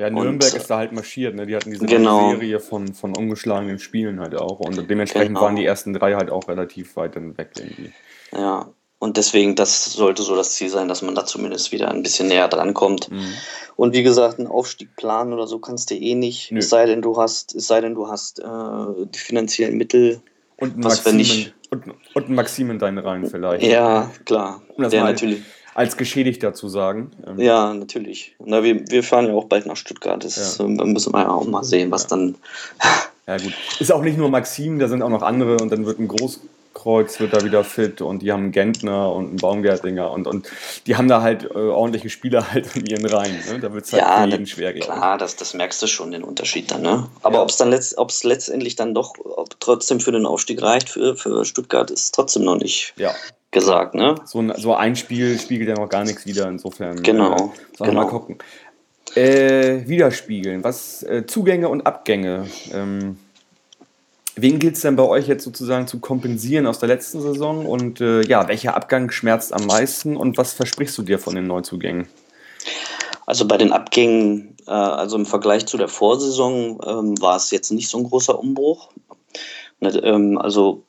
Ja, 0.00 0.06
und- 0.08 0.14
Nürnberg 0.14 0.54
ist 0.54 0.68
da 0.68 0.78
halt 0.78 0.92
marschiert. 0.92 1.34
Ne? 1.34 1.46
Die 1.46 1.54
hatten 1.54 1.70
diese 1.70 1.86
Genau. 1.86 2.30
Serie 2.30 2.58
von, 2.60 2.92
von 2.94 3.16
ungeschlagenen 3.16 3.78
Spielen 3.78 4.20
halt 4.20 4.34
auch. 4.34 4.60
Und 4.60 4.88
dementsprechend 4.90 5.28
Genau. 5.28 5.42
waren 5.42 5.56
die 5.56 5.64
ersten 5.64 5.92
drei 5.92 6.14
halt 6.14 6.30
auch 6.30 6.48
relativ 6.48 6.96
weit 6.96 7.16
dann 7.16 7.36
weg 7.38 7.50
irgendwie. 7.58 7.92
Ja. 8.32 8.68
Und 8.98 9.16
deswegen, 9.16 9.56
das 9.56 9.92
sollte 9.94 10.22
so 10.22 10.36
das 10.36 10.52
Ziel 10.56 10.68
sein, 10.68 10.86
dass 10.88 11.00
man 11.00 11.14
da 11.14 11.24
zumindest 11.24 11.72
wieder 11.72 11.90
ein 11.90 12.02
bisschen 12.02 12.28
näher 12.28 12.48
dran 12.48 12.74
kommt. 12.74 13.10
Mhm. 13.10 13.32
Und 13.76 13.94
wie 13.94 14.02
gesagt, 14.02 14.38
einen 14.38 14.46
Aufstieg 14.48 14.94
planen 14.96 15.32
oder 15.32 15.46
so 15.46 15.58
kannst 15.58 15.90
du 15.90 15.94
eh 15.94 16.14
nicht. 16.14 16.52
Nö. 16.52 16.58
Es 16.58 16.68
sei 16.68 16.84
denn, 16.84 17.00
du 17.00 17.16
hast, 17.16 17.54
es 17.54 17.66
sei 17.66 17.80
denn, 17.80 17.94
du 17.94 18.08
hast 18.08 18.40
äh, 18.40 18.44
die 19.06 19.18
finanziellen 19.18 19.78
Mittel. 19.78 20.20
Und 20.58 20.76
ein 20.76 20.84
Was, 20.84 21.06
wenn 21.06 21.16
Maxim, 21.16 21.20
ich- 21.40 21.54
in, 21.72 21.78
und, 21.78 21.94
und 22.14 22.28
ein 22.28 22.34
Maxim 22.34 22.70
in 22.70 22.78
deinen 22.78 22.98
Reihen 22.98 23.24
vielleicht. 23.24 23.64
Ja, 23.64 24.10
klar. 24.26 24.60
Um 24.76 24.82
das 24.82 24.90
Der 24.90 25.02
mal- 25.02 25.12
natürlich. 25.12 25.40
Als 25.74 25.96
Geschädigter 25.96 26.52
zu 26.54 26.68
sagen. 26.68 27.10
Ähm, 27.26 27.38
Ja, 27.40 27.72
natürlich. 27.74 28.34
Na, 28.44 28.62
wir, 28.62 28.88
wir 28.90 29.02
fahren 29.02 29.26
ja 29.28 29.32
auch 29.34 29.44
bald 29.44 29.66
nach 29.66 29.76
Stuttgart. 29.76 30.24
Das 30.24 30.58
Ja. 30.58 30.64
äh, 30.64 30.68
müssen 30.68 31.12
wir 31.12 31.20
ja 31.20 31.30
auch 31.30 31.46
mal 31.46 31.62
sehen, 31.64 31.90
was 31.90 32.02
Ja. 32.04 32.08
dann. 32.10 32.34
Ja 33.26 33.36
gut. 33.36 33.52
Ist 33.78 33.92
auch 33.92 34.02
nicht 34.02 34.18
nur 34.18 34.28
Maxim, 34.28 34.78
da 34.80 34.88
sind 34.88 35.02
auch 35.02 35.08
noch 35.10 35.22
andere 35.22 35.58
und 35.58 35.70
dann 35.70 35.86
wird 35.86 36.00
ein 36.00 36.08
Großkreuz 36.74 37.20
wird 37.20 37.32
da 37.32 37.44
wieder 37.44 37.64
fit 37.64 38.00
und 38.00 38.22
die 38.22 38.32
haben 38.32 38.44
einen 38.44 38.52
Gentner 38.52 39.12
und 39.12 39.28
einen 39.28 39.36
Baumgärtlinger 39.36 40.10
und, 40.10 40.26
und 40.26 40.48
die 40.86 40.96
haben 40.96 41.08
da 41.08 41.20
halt 41.22 41.44
äh, 41.44 41.54
ordentliche 41.58 42.08
Spieler 42.10 42.52
halt 42.52 42.76
in 42.76 42.86
ihren 42.86 43.04
Reihen. 43.06 43.36
Ne? 43.48 43.58
Da 43.60 43.72
wird 43.72 43.84
es 43.84 43.92
halt 43.92 44.02
Ja, 44.02 44.22
für 44.22 44.28
jeden 44.30 44.44
das- 44.44 44.50
schwer, 44.50 44.72
glaube 44.72 44.78
ich. 44.94 44.98
Klar, 44.98 45.18
das, 45.18 45.36
das 45.36 45.54
merkst 45.54 45.82
du 45.82 45.86
schon, 45.86 46.10
den 46.12 46.22
Unterschied 46.24 46.70
dann, 46.70 46.82
ne? 46.82 47.08
Aber 47.22 47.36
Ja. 47.36 47.42
ob 47.42 47.50
es 47.50 47.56
dann 47.56 47.70
letzt, 47.70 47.98
ob's 47.98 48.24
letztendlich 48.24 48.76
dann 48.76 48.94
doch 48.94 49.14
trotzdem 49.58 50.00
für 50.00 50.12
den 50.12 50.26
Aufstieg 50.26 50.62
reicht 50.62 50.88
für, 50.88 51.16
für 51.16 51.44
Stuttgart, 51.44 51.90
ist 51.90 52.14
trotzdem 52.14 52.44
noch 52.44 52.56
nicht 52.56 52.94
Ja, 52.96 53.14
gesagt, 53.50 53.94
ne? 53.94 54.14
so 54.24 54.40
ein, 54.40 54.52
so 54.56 54.74
ein 54.74 54.96
Spiel 54.96 55.38
spiegelt 55.38 55.68
ja 55.68 55.74
noch 55.74 55.88
gar 55.88 56.04
nichts 56.04 56.24
wieder, 56.26 56.48
insofern. 56.48 57.02
Genau, 57.02 57.52
Äh, 57.80 57.84
genau. 57.84 57.92
mal 58.04 58.06
gucken. 58.08 58.38
Äh, 59.16 59.88
widerspiegeln, 59.88 60.62
was 60.62 61.02
äh, 61.02 61.26
Zugänge 61.26 61.68
und 61.68 61.84
Abgänge. 61.84 62.46
Ähm, 62.72 63.18
wen 64.42 64.58
gilt 64.58 64.76
es 64.76 64.82
denn 64.82 64.96
bei 64.96 65.02
euch 65.02 65.28
jetzt 65.28 65.44
sozusagen 65.44 65.86
zu 65.86 66.00
kompensieren 66.00 66.66
aus 66.66 66.78
der 66.78 66.88
letzten 66.88 67.20
Saison 67.20 67.66
und 67.66 68.00
äh, 68.00 68.22
ja, 68.22 68.48
welcher 68.48 68.76
Abgang 68.76 69.10
schmerzt 69.10 69.52
am 69.52 69.66
meisten 69.66 70.16
und 70.16 70.38
was 70.38 70.52
versprichst 70.52 70.96
du 70.98 71.02
dir 71.02 71.18
von 71.18 71.34
den 71.34 71.46
Neuzugängen? 71.46 72.08
Also 73.26 73.46
bei 73.46 73.56
den 73.56 73.72
Abgängen 73.72 74.56
äh, 74.66 74.72
also 74.72 75.16
im 75.16 75.26
Vergleich 75.26 75.66
zu 75.66 75.76
der 75.76 75.88
Vorsaison 75.88 76.80
ähm, 76.86 77.20
war 77.20 77.36
es 77.36 77.50
jetzt 77.50 77.70
nicht 77.72 77.88
so 77.88 77.98
ein 77.98 78.04
großer 78.04 78.38
Umbruch. 78.38 78.90
Ähm, 79.82 80.38
also 80.38 80.84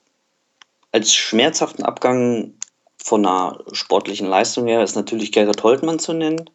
als 0.91 1.13
schmerzhaften 1.13 1.83
Abgang 1.83 2.53
von 2.97 3.25
einer 3.25 3.59
sportlichen 3.71 4.27
Leistung 4.27 4.67
her 4.67 4.83
ist 4.83 4.95
natürlich 4.95 5.31
Gerrit 5.31 5.63
Holtmann 5.63 5.99
zu 5.99 6.13
nennen, 6.13 6.49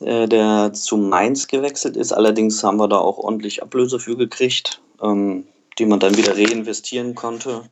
äh, 0.00 0.26
der 0.26 0.72
zu 0.72 0.96
Mainz 0.96 1.48
gewechselt 1.48 1.96
ist. 1.96 2.12
Allerdings 2.12 2.64
haben 2.64 2.78
wir 2.78 2.88
da 2.88 2.98
auch 2.98 3.18
ordentlich 3.18 3.62
Ablöse 3.62 3.98
für 3.98 4.16
gekriegt, 4.16 4.80
ähm, 5.02 5.44
die 5.78 5.86
man 5.86 6.00
dann 6.00 6.16
wieder 6.16 6.36
reinvestieren 6.36 7.14
konnte. 7.14 7.68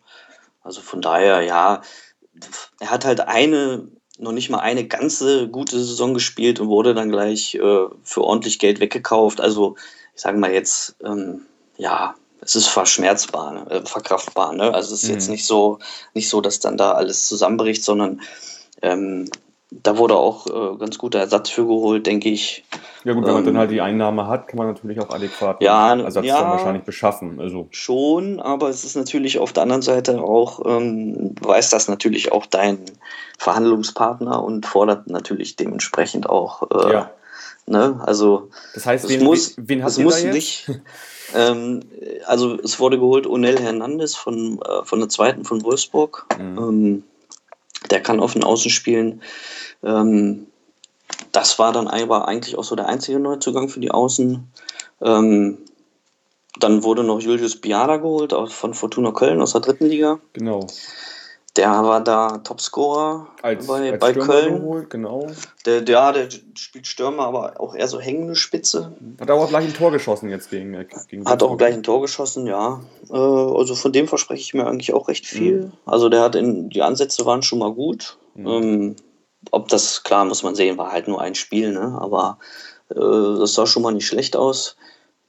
Also 0.63 0.81
von 0.81 1.01
daher, 1.01 1.43
ja, 1.43 1.83
er 2.81 2.91
hat 2.91 3.05
halt 3.05 3.21
eine, 3.21 3.89
noch 4.19 4.33
nicht 4.33 4.51
mal 4.51 4.61
eine 4.61 4.87
ganze 4.87 5.49
gute 5.49 5.79
Saison 5.79 6.15
gespielt 6.15 6.61
und 6.61 6.69
wurde 6.69 6.95
dann 6.95 7.11
gleich 7.11 7.55
äh, 7.55 7.87
für 8.03 8.23
ordentlich 8.23 8.59
Geld 8.59 8.81
weggekauft. 8.81 9.41
Also 9.41 9.77
ich 10.15 10.23
sage 10.23 10.39
mal 10.39 10.53
jetzt, 10.53 10.97
ähm, 11.05 11.43
ja, 11.77 12.15
es 12.41 12.57
ist 12.57 12.69
verschmerzbar, 12.69 13.53
ne? 13.53 13.71
äh, 13.71 13.87
verkraftbar. 13.87 14.53
Ne? 14.53 14.73
Also 14.73 14.95
es 14.95 15.03
ist 15.03 15.09
mhm. 15.09 15.15
jetzt 15.15 15.29
nicht 15.29 15.47
so, 15.47 15.79
nicht 16.15 16.29
so, 16.29 16.41
dass 16.41 16.61
dann 16.61 16.77
da 16.77 16.93
alles 16.93 17.27
zusammenbricht, 17.27 17.85
sondern 17.85 18.23
ähm, 18.83 19.31
da 19.71 19.99
wurde 19.99 20.17
auch 20.17 20.47
äh, 20.47 20.77
ganz 20.79 20.97
guter 20.97 21.19
Ersatz 21.19 21.51
für 21.51 21.67
geholt, 21.67 22.07
denke 22.07 22.29
ich. 22.29 22.65
Ja 23.05 23.15
gut, 23.15 23.27
wenn 23.27 23.35
man 23.35 23.45
dann 23.45 23.55
ähm, 23.55 23.59
halt 23.61 23.71
die 23.71 23.81
Einnahme 23.81 24.29
hat, 24.29 24.47
kann 24.47 24.59
man 24.59 24.69
natürlich 24.69 25.01
auch 25.01 25.11
adäquat 25.11 25.61
ja, 25.61 25.95
Ersatz 25.97 26.25
ja, 26.25 26.41
dann 26.41 26.51
wahrscheinlich 26.51 26.85
beschaffen. 26.85 27.41
Also. 27.41 27.67
Schon, 27.71 28.41
aber 28.41 28.69
es 28.69 28.85
ist 28.85 28.97
natürlich 28.97 29.39
auf 29.39 29.53
der 29.53 29.65
anderen 29.65 29.83
Seite 29.83 30.23
auch, 30.23 30.65
ähm, 30.65 31.35
weiß 31.41 31.71
das 31.71 31.89
natürlich 31.89 32.31
auch 32.31 32.47
dein 32.47 32.79
Verhandlungspartner 33.39 34.43
und 34.43 34.67
fordert 34.67 35.09
natürlich 35.09 35.57
dementsprechend 35.57 36.29
auch. 36.29 36.63
Äh, 36.71 36.93
ja. 36.93 37.11
Ne? 37.67 38.01
Also 38.05 38.51
das 38.75 38.87
heißt, 38.87 39.09
wen, 39.09 39.25
muss, 39.25 39.55
wen 39.57 39.83
hast 39.83 39.99
du 39.99 40.03
muss 40.03 40.21
da 40.21 40.27
jetzt? 40.27 40.35
nicht. 40.35 40.71
Ähm, 41.35 41.81
also 42.27 42.57
es 42.61 42.79
wurde 42.79 43.01
geholt 43.01 43.27
Onel 43.27 43.59
Hernandez 43.59 44.15
von, 44.15 44.61
äh, 44.63 44.85
von 44.85 45.01
der 45.01 45.09
zweiten 45.09 45.45
von 45.45 45.65
Wolfsburg. 45.65 46.25
Mhm. 46.39 47.03
Der 47.91 48.03
kann 48.03 48.21
auf 48.21 48.33
den 48.33 48.45
Außen 48.45 48.71
spielen. 48.71 49.23
Ähm, 49.83 50.47
das 51.33 51.59
war 51.59 51.73
dann 51.73 51.89
aber 51.89 52.29
eigentlich 52.29 52.57
auch 52.57 52.65
so 52.65 52.77
der 52.77 52.89
einzige 52.89 53.19
Neuzugang 53.19 53.69
für 53.69 53.81
die 53.81 53.91
Außen. 53.91 54.47
Ähm, 55.03 55.59
dann 56.59 56.83
wurde 56.83 57.05
noch 57.05 57.21
Julius 57.21 57.57
Biada 57.57 57.99
geholt 57.99 58.33
von 58.49 58.75
Fortuna 58.75 59.13
Köln 59.13 59.43
aus 59.43 59.53
der 59.53 59.61
dritten 59.61 59.87
Liga. 59.87 60.19
Genau. 60.33 60.67
Der 61.57 61.71
war 61.71 62.03
da 62.03 62.39
Topscorer 62.39 63.29
als, 63.41 63.67
bei, 63.67 63.93
als 63.93 64.01
bei 64.01 64.13
Köln. 64.13 64.61
Geholt, 64.61 64.91
genau. 64.91 65.27
Der, 65.65 65.81
der, 65.81 66.13
der 66.13 66.29
spielt 66.55 66.87
Stürmer, 66.87 67.25
aber 67.25 67.61
auch 67.61 67.75
eher 67.75 67.89
so 67.89 67.99
hängende 67.99 68.37
Spitze. 68.37 68.93
Hat 69.19 69.31
auch 69.31 69.49
gleich 69.49 69.65
ein 69.65 69.73
Tor 69.73 69.91
geschossen 69.91 70.29
jetzt 70.29 70.51
gegen. 70.51 70.75
Äh, 70.75 70.87
gegen 71.09 71.25
hat 71.27 71.43
auch 71.43 71.57
gleich 71.57 71.75
ein 71.75 71.83
Tor 71.83 72.03
geschossen, 72.03 72.47
ja. 72.47 72.81
Äh, 73.11 73.17
also 73.17 73.75
von 73.75 73.93
dem 73.93 74.07
verspreche 74.07 74.43
ich 74.43 74.55
mir 74.55 74.67
eigentlich 74.67 74.93
auch 74.93 75.09
recht 75.09 75.27
viel. 75.27 75.63
Mhm. 75.63 75.73
Also 75.87 76.09
der 76.09 76.21
hat 76.21 76.35
in, 76.35 76.69
die 76.69 76.83
Ansätze 76.83 77.25
waren 77.25 77.43
schon 77.43 77.61
mal 77.61 77.73
gut. 77.73 78.19
Mhm. 78.35 78.47
Ähm, 78.47 78.97
ob 79.51 79.69
das, 79.69 80.03
klar, 80.03 80.25
muss 80.25 80.43
man 80.43 80.55
sehen, 80.55 80.77
war 80.77 80.93
halt 80.93 81.09
nur 81.09 81.21
ein 81.21 81.35
Spiel, 81.35 81.73
ne? 81.73 81.97
Aber 82.01 82.39
äh, 82.91 82.95
das 82.97 83.55
sah 83.55 83.67
schon 83.67 83.83
mal 83.83 83.93
nicht 83.93 84.07
schlecht 84.07 84.37
aus. 84.37 84.77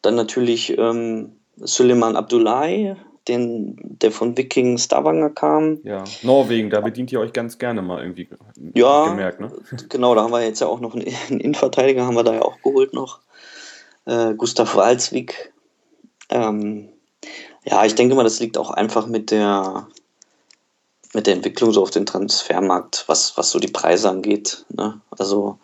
Dann 0.01 0.15
natürlich 0.15 0.77
ähm, 0.77 1.38
Suleiman 1.57 2.15
Abdullahi, 2.15 2.96
den, 3.27 3.75
der 3.79 4.12
von 4.12 4.38
Viking 4.38 4.77
Stavanger 4.77 5.29
kam. 5.29 5.79
Ja, 5.84 6.03
Norwegen, 6.22 6.69
da 6.69 6.81
bedient 6.81 7.12
ihr 7.12 7.19
euch 7.19 7.34
ganz 7.34 7.57
gerne 7.57 7.81
mal 7.81 8.01
irgendwie. 8.01 8.29
Ja, 8.74 9.07
gemerkt, 9.07 9.39
ne? 9.39 9.51
genau, 9.89 10.15
da 10.15 10.24
haben 10.24 10.31
wir 10.31 10.43
jetzt 10.43 10.62
ja 10.62 10.67
auch 10.67 10.79
noch 10.79 10.96
einen, 10.96 11.05
Innenverteidiger, 11.29 12.05
haben 12.05 12.15
wir 12.15 12.24
da 12.24 12.34
ja 12.34 12.41
auch 12.41 12.62
geholt 12.62 12.93
noch. 12.93 13.19
Äh, 14.05 14.34
Gustav 14.36 14.75
Walzwig. 14.75 15.53
Ähm, 16.29 16.89
ja, 17.65 17.86
ich 17.86 17.96
denke 17.96 18.15
mal, 18.15 18.24
das 18.24 18.39
liegt 18.39 18.57
auch 18.57 18.72
einfach 18.72 19.07
mit 19.07 19.31
der, 19.31 19.88
mit 21.13 21.27
der 21.27 21.34
Entwicklung 21.34 21.74
so 21.74 21.81
auf 21.81 21.91
dem 21.91 22.05
Transfermarkt, 22.05 23.03
was, 23.07 23.38
was 23.38 23.51
so 23.51 23.60
die 23.60 23.67
Preise 23.67 24.10
angeht. 24.10 24.65
Ne? 24.69 25.01
Also 25.10 25.60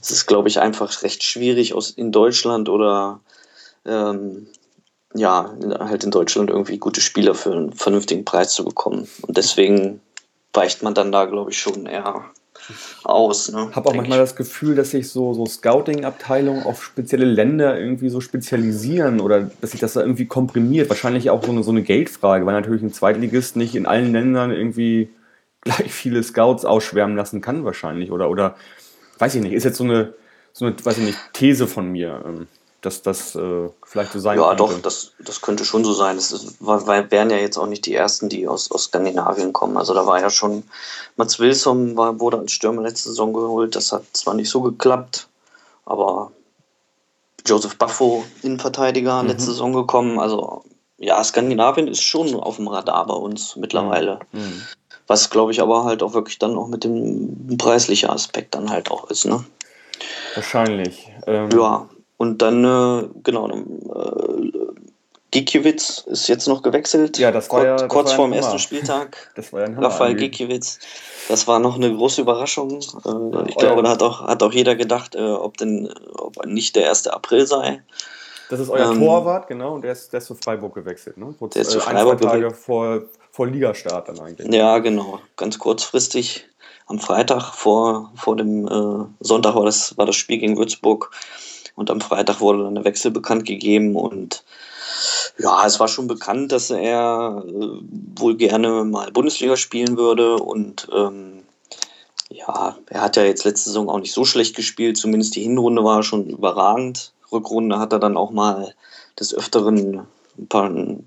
es 0.00 0.10
ist, 0.10 0.26
glaube 0.26 0.48
ich, 0.48 0.60
einfach 0.60 1.02
recht 1.02 1.22
schwierig 1.22 1.74
aus, 1.74 1.90
in 1.90 2.12
Deutschland 2.12 2.68
oder 2.68 3.20
ähm, 3.86 4.48
ja, 5.14 5.54
halt 5.78 6.04
in 6.04 6.10
Deutschland 6.10 6.50
irgendwie 6.50 6.78
gute 6.78 7.00
Spieler 7.00 7.34
für 7.34 7.52
einen 7.52 7.72
vernünftigen 7.72 8.24
Preis 8.24 8.54
zu 8.54 8.64
bekommen. 8.64 9.08
Und 9.22 9.36
deswegen 9.36 10.00
weicht 10.52 10.82
man 10.82 10.94
dann 10.94 11.12
da, 11.12 11.24
glaube 11.24 11.50
ich, 11.50 11.58
schon 11.58 11.86
eher 11.86 12.24
aus. 13.04 13.50
Ne, 13.50 13.70
habe 13.72 13.88
auch 13.88 13.94
manchmal 13.94 14.18
ich. 14.18 14.22
das 14.22 14.36
Gefühl, 14.36 14.74
dass 14.74 14.90
sich 14.90 15.08
so, 15.08 15.34
so 15.34 15.46
Scouting-Abteilungen 15.46 16.64
auf 16.64 16.84
spezielle 16.84 17.24
Länder 17.24 17.78
irgendwie 17.78 18.08
so 18.08 18.20
spezialisieren 18.20 19.20
oder 19.20 19.50
dass 19.60 19.72
sich 19.72 19.80
das 19.80 19.94
da 19.94 20.00
irgendwie 20.00 20.26
komprimiert. 20.26 20.88
Wahrscheinlich 20.88 21.30
auch 21.30 21.42
so 21.42 21.50
eine, 21.50 21.62
so 21.62 21.70
eine 21.70 21.82
Geldfrage, 21.82 22.46
weil 22.46 22.54
natürlich 22.54 22.82
ein 22.82 22.92
Zweitligist 22.92 23.56
nicht 23.56 23.74
in 23.74 23.86
allen 23.86 24.12
Ländern 24.12 24.52
irgendwie 24.52 25.10
gleich 25.62 25.92
viele 25.92 26.22
Scouts 26.22 26.64
ausschwärmen 26.64 27.16
lassen 27.16 27.40
kann, 27.40 27.64
wahrscheinlich. 27.64 28.10
Oder, 28.10 28.30
oder 28.30 28.56
weiß 29.18 29.34
ich 29.34 29.42
nicht, 29.42 29.52
ist 29.52 29.64
jetzt 29.64 29.78
so 29.78 29.84
eine, 29.84 30.14
so 30.52 30.66
eine 30.66 30.74
weiß 30.82 30.98
ich 30.98 31.04
nicht, 31.04 31.18
These 31.32 31.66
von 31.66 31.90
mir. 31.90 32.46
Dass 32.82 33.02
das 33.02 33.34
äh, 33.34 33.68
vielleicht 33.84 34.12
so 34.12 34.20
sein 34.20 34.38
ja, 34.38 34.48
könnte. 34.48 34.62
Ja, 34.62 34.68
doch, 34.70 34.78
das, 34.80 35.12
das 35.18 35.42
könnte 35.42 35.66
schon 35.66 35.84
so 35.84 35.92
sein. 35.92 36.16
Ist, 36.16 36.56
weil, 36.60 37.10
wären 37.10 37.28
ja 37.28 37.36
jetzt 37.36 37.58
auch 37.58 37.66
nicht 37.66 37.84
die 37.84 37.94
ersten, 37.94 38.28
die 38.30 38.48
aus, 38.48 38.70
aus 38.70 38.84
Skandinavien 38.84 39.52
kommen. 39.52 39.76
Also 39.76 39.92
da 39.92 40.06
war 40.06 40.20
ja 40.20 40.30
schon, 40.30 40.64
Mats 41.16 41.38
Wilson 41.38 41.96
war, 41.96 42.18
wurde 42.20 42.38
als 42.38 42.52
Stürmer 42.52 42.82
letzte 42.82 43.10
Saison 43.10 43.34
geholt. 43.34 43.76
Das 43.76 43.92
hat 43.92 44.04
zwar 44.12 44.34
nicht 44.34 44.48
so 44.48 44.62
geklappt, 44.62 45.28
aber 45.84 46.32
Joseph 47.46 47.76
Buffo, 47.76 48.24
Innenverteidiger, 48.42 49.22
mhm. 49.22 49.28
letzte 49.28 49.50
Saison 49.50 49.74
gekommen. 49.74 50.18
Also 50.18 50.64
ja, 50.96 51.22
Skandinavien 51.24 51.88
ist 51.88 52.02
schon 52.02 52.34
auf 52.34 52.56
dem 52.56 52.68
Radar 52.68 53.06
bei 53.06 53.14
uns 53.14 53.56
mittlerweile. 53.56 54.20
Mhm. 54.32 54.40
mhm. 54.40 54.62
Was, 55.06 55.28
glaube 55.28 55.50
ich, 55.50 55.60
aber 55.60 55.82
halt 55.82 56.04
auch 56.04 56.14
wirklich 56.14 56.38
dann 56.38 56.56
auch 56.56 56.68
mit 56.68 56.84
dem 56.84 57.56
preislichen 57.58 58.10
Aspekt 58.10 58.54
dann 58.54 58.70
halt 58.70 58.92
auch 58.92 59.10
ist, 59.10 59.24
ne? 59.24 59.44
Wahrscheinlich. 60.36 61.10
Ähm, 61.26 61.50
ja, 61.50 61.88
und 62.20 62.42
dann, 62.42 62.64
äh, 62.66 63.08
genau, 63.22 63.48
äh, 63.48 63.62
Gikiewicz 65.30 66.04
ist 66.06 66.28
jetzt 66.28 66.48
noch 66.48 66.60
gewechselt. 66.60 67.16
Ja, 67.16 67.32
das 67.32 67.50
war 67.50 67.64
ja, 67.64 67.76
das 67.76 67.88
kurz 67.88 68.12
vor 68.12 68.26
dem 68.26 68.34
ersten 68.34 68.58
Spieltag. 68.58 69.16
Das 69.36 69.54
war 69.54 69.60
ja 69.60 69.66
ein 69.68 69.78
Raphael 69.78 70.16
Gikiewicz. 70.16 70.80
Das 71.28 71.48
war 71.48 71.60
noch 71.60 71.76
eine 71.76 71.90
große 71.90 72.20
Überraschung. 72.20 72.72
Äh, 72.72 73.48
ich 73.48 73.56
glaube, 73.56 73.82
da 73.82 73.88
hat 73.88 74.02
auch, 74.02 74.20
hat 74.20 74.42
auch 74.42 74.52
jeder 74.52 74.74
gedacht, 74.74 75.14
äh, 75.14 75.20
ob 75.22 75.56
denn 75.56 75.88
ob 76.12 76.44
nicht 76.44 76.76
der 76.76 76.90
1. 76.90 77.06
April 77.06 77.46
sei. 77.46 77.82
Das 78.50 78.60
ist 78.60 78.68
euer 78.68 78.90
ähm, 78.90 78.98
Torwart, 78.98 79.48
genau, 79.48 79.72
und 79.76 79.80
der 79.80 79.92
ist, 79.92 80.12
der 80.12 80.18
ist 80.18 80.26
zu 80.26 80.34
Freiburg 80.34 80.74
gewechselt, 80.74 81.16
ne? 81.16 81.34
Kurz, 81.38 81.54
der 81.54 81.62
ist 81.62 81.70
zu 81.70 81.78
äh, 81.78 81.80
Freiburg 81.80 82.20
ein, 82.20 82.28
Tage 82.28 82.50
vor, 82.50 83.00
vor 83.30 83.46
Ligastart 83.46 84.10
dann 84.10 84.20
eigentlich. 84.20 84.52
Ja, 84.52 84.78
genau. 84.80 85.20
Ganz 85.36 85.58
kurzfristig. 85.58 86.46
Am 86.84 86.98
Freitag 86.98 87.54
vor, 87.54 88.12
vor 88.14 88.36
dem 88.36 88.68
äh, 88.68 89.06
Sonntag 89.20 89.54
war 89.54 89.64
das, 89.64 89.96
war 89.96 90.04
das 90.04 90.16
Spiel 90.16 90.36
gegen 90.36 90.58
Würzburg. 90.58 91.12
Und 91.74 91.90
am 91.90 92.00
Freitag 92.00 92.40
wurde 92.40 92.64
dann 92.64 92.74
der 92.74 92.84
Wechsel 92.84 93.10
bekannt 93.10 93.44
gegeben 93.44 93.96
und 93.96 94.44
ja, 95.38 95.64
es 95.66 95.80
war 95.80 95.88
schon 95.88 96.06
bekannt, 96.08 96.52
dass 96.52 96.70
er 96.70 97.44
äh, 97.46 97.68
wohl 98.18 98.36
gerne 98.36 98.84
mal 98.84 99.10
Bundesliga 99.12 99.56
spielen 99.56 99.96
würde 99.96 100.36
und 100.36 100.88
ähm, 100.94 101.42
ja, 102.28 102.76
er 102.86 103.00
hat 103.00 103.16
ja 103.16 103.24
jetzt 103.24 103.44
letzte 103.44 103.70
Saison 103.70 103.88
auch 103.88 103.98
nicht 103.98 104.12
so 104.12 104.24
schlecht 104.24 104.54
gespielt, 104.54 104.96
zumindest 104.96 105.34
die 105.36 105.42
Hinrunde 105.42 105.82
war 105.82 106.02
schon 106.02 106.28
überragend. 106.28 107.12
Rückrunde 107.32 107.78
hat 107.78 107.92
er 107.92 107.98
dann 107.98 108.16
auch 108.16 108.30
mal 108.30 108.74
des 109.18 109.34
Öfteren 109.34 110.06
ein 110.38 110.48
paar 110.48 110.68
den 110.70 111.04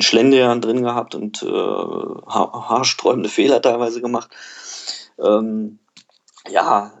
Schlendrian 0.00 0.60
drin 0.60 0.82
gehabt 0.82 1.14
und 1.14 1.42
äh, 1.42 1.46
haarsträubende 1.46 3.28
Fehler 3.28 3.62
teilweise 3.62 4.00
gemacht. 4.00 4.30
Ähm, 5.18 5.78
ja, 6.48 6.92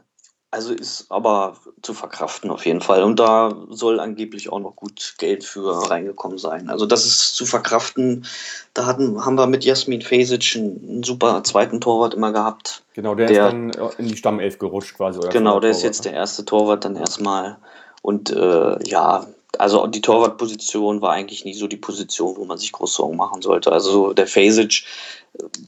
also 0.50 0.72
ist 0.72 1.06
aber 1.10 1.56
zu 1.82 1.92
verkraften 1.92 2.50
auf 2.50 2.64
jeden 2.64 2.80
Fall. 2.80 3.02
Und 3.02 3.18
da 3.18 3.54
soll 3.68 4.00
angeblich 4.00 4.50
auch 4.50 4.60
noch 4.60 4.76
gut 4.76 5.14
Geld 5.18 5.44
für 5.44 5.90
reingekommen 5.90 6.38
sein. 6.38 6.70
Also 6.70 6.86
das 6.86 7.04
ist 7.04 7.34
zu 7.34 7.44
verkraften. 7.44 8.24
Da 8.72 8.86
hatten, 8.86 9.24
haben 9.24 9.36
wir 9.36 9.46
mit 9.46 9.64
Jasmin 9.64 10.00
Fesic 10.00 10.56
einen, 10.56 11.02
super 11.04 11.44
zweiten 11.44 11.80
Torwart 11.80 12.14
immer 12.14 12.32
gehabt. 12.32 12.82
Genau, 12.94 13.14
der, 13.14 13.26
der, 13.26 13.46
ist 13.46 13.52
dann 13.52 13.90
in 13.98 14.08
die 14.08 14.16
Stammelf 14.16 14.58
gerutscht 14.58 14.96
quasi. 14.96 15.20
genau, 15.30 15.60
der 15.60 15.70
ist 15.70 15.82
jetzt 15.82 16.04
der 16.04 16.14
erste 16.14 16.44
Torwart 16.44 16.84
dann 16.84 16.96
erstmal. 16.96 17.58
Und 18.00 18.30
äh, 18.30 18.82
ja, 18.88 19.26
also 19.58 19.86
die 19.86 20.00
Torwartposition 20.00 21.02
war 21.02 21.12
eigentlich 21.12 21.44
nie 21.44 21.54
so 21.54 21.66
die 21.66 21.76
Position, 21.76 22.36
wo 22.36 22.44
man 22.44 22.58
sich 22.58 22.72
groß 22.72 22.94
Sorgen 22.94 23.16
machen 23.16 23.42
sollte. 23.42 23.70
Also 23.70 24.14
der 24.14 24.26
Fasic, 24.26 24.84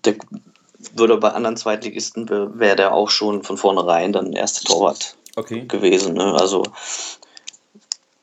der 0.05 0.17
würde 0.95 1.17
bei 1.17 1.31
anderen 1.31 1.57
Zweitligisten 1.57 2.29
wäre 2.29 2.77
der 2.77 2.95
auch 2.95 3.11
schon 3.11 3.43
von 3.43 3.57
vornherein 3.57 4.13
dann 4.13 4.33
erste 4.33 4.65
Torwart 4.65 5.17
okay. 5.37 5.65
gewesen. 5.67 6.15
Ne? 6.15 6.35
Also 6.35 6.65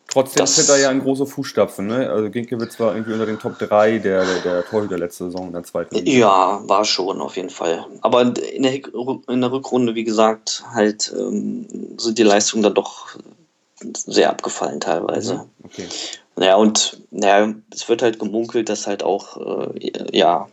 Trotzdem 0.10 0.40
das, 0.40 0.56
tritt 0.56 0.70
er 0.70 0.80
ja 0.80 0.92
in 0.92 1.02
große 1.02 1.26
Fußstapfen. 1.26 1.86
Ne? 1.86 2.10
Also 2.10 2.30
Ginkiewicz 2.30 2.80
war 2.80 2.94
irgendwie 2.94 3.14
unter 3.14 3.26
den 3.26 3.40
Top 3.40 3.60
3 3.60 4.00
der, 4.00 4.26
der, 4.26 4.40
der 4.40 4.66
Torhüter 4.66 4.98
letzte 4.98 5.26
Saison 5.26 5.48
in 5.48 5.54
der 5.54 5.64
zweiten 5.64 5.96
Liga. 5.96 6.10
Ja, 6.10 6.62
war 6.64 6.86
schon 6.86 7.22
auf 7.22 7.36
jeden 7.36 7.50
Fall. 7.50 7.86
Aber 8.02 8.22
in 8.22 8.34
der, 8.64 8.74
in 8.74 9.42
der 9.42 9.52
Rückrunde, 9.52 9.96
wie 9.96 10.06
gesagt, 10.06 10.64
halt 10.74 11.14
ähm, 11.16 11.68
sind 11.98 12.18
die 12.18 12.24
Leistungen 12.24 12.64
dann 12.64 12.74
doch 12.74 13.18
sehr 13.94 14.30
abgefallen 14.30 14.80
teilweise. 14.80 15.36
Mhm. 15.36 15.66
Okay. 15.66 15.88
Naja, 16.36 16.56
und 16.56 17.02
naja, 17.12 17.54
es 17.74 17.90
wird 17.90 18.02
halt 18.02 18.18
gemunkelt, 18.18 18.70
dass 18.70 18.88
halt 18.88 19.04
auch, 19.04 19.70
äh, 19.76 20.18
ja, 20.18 20.48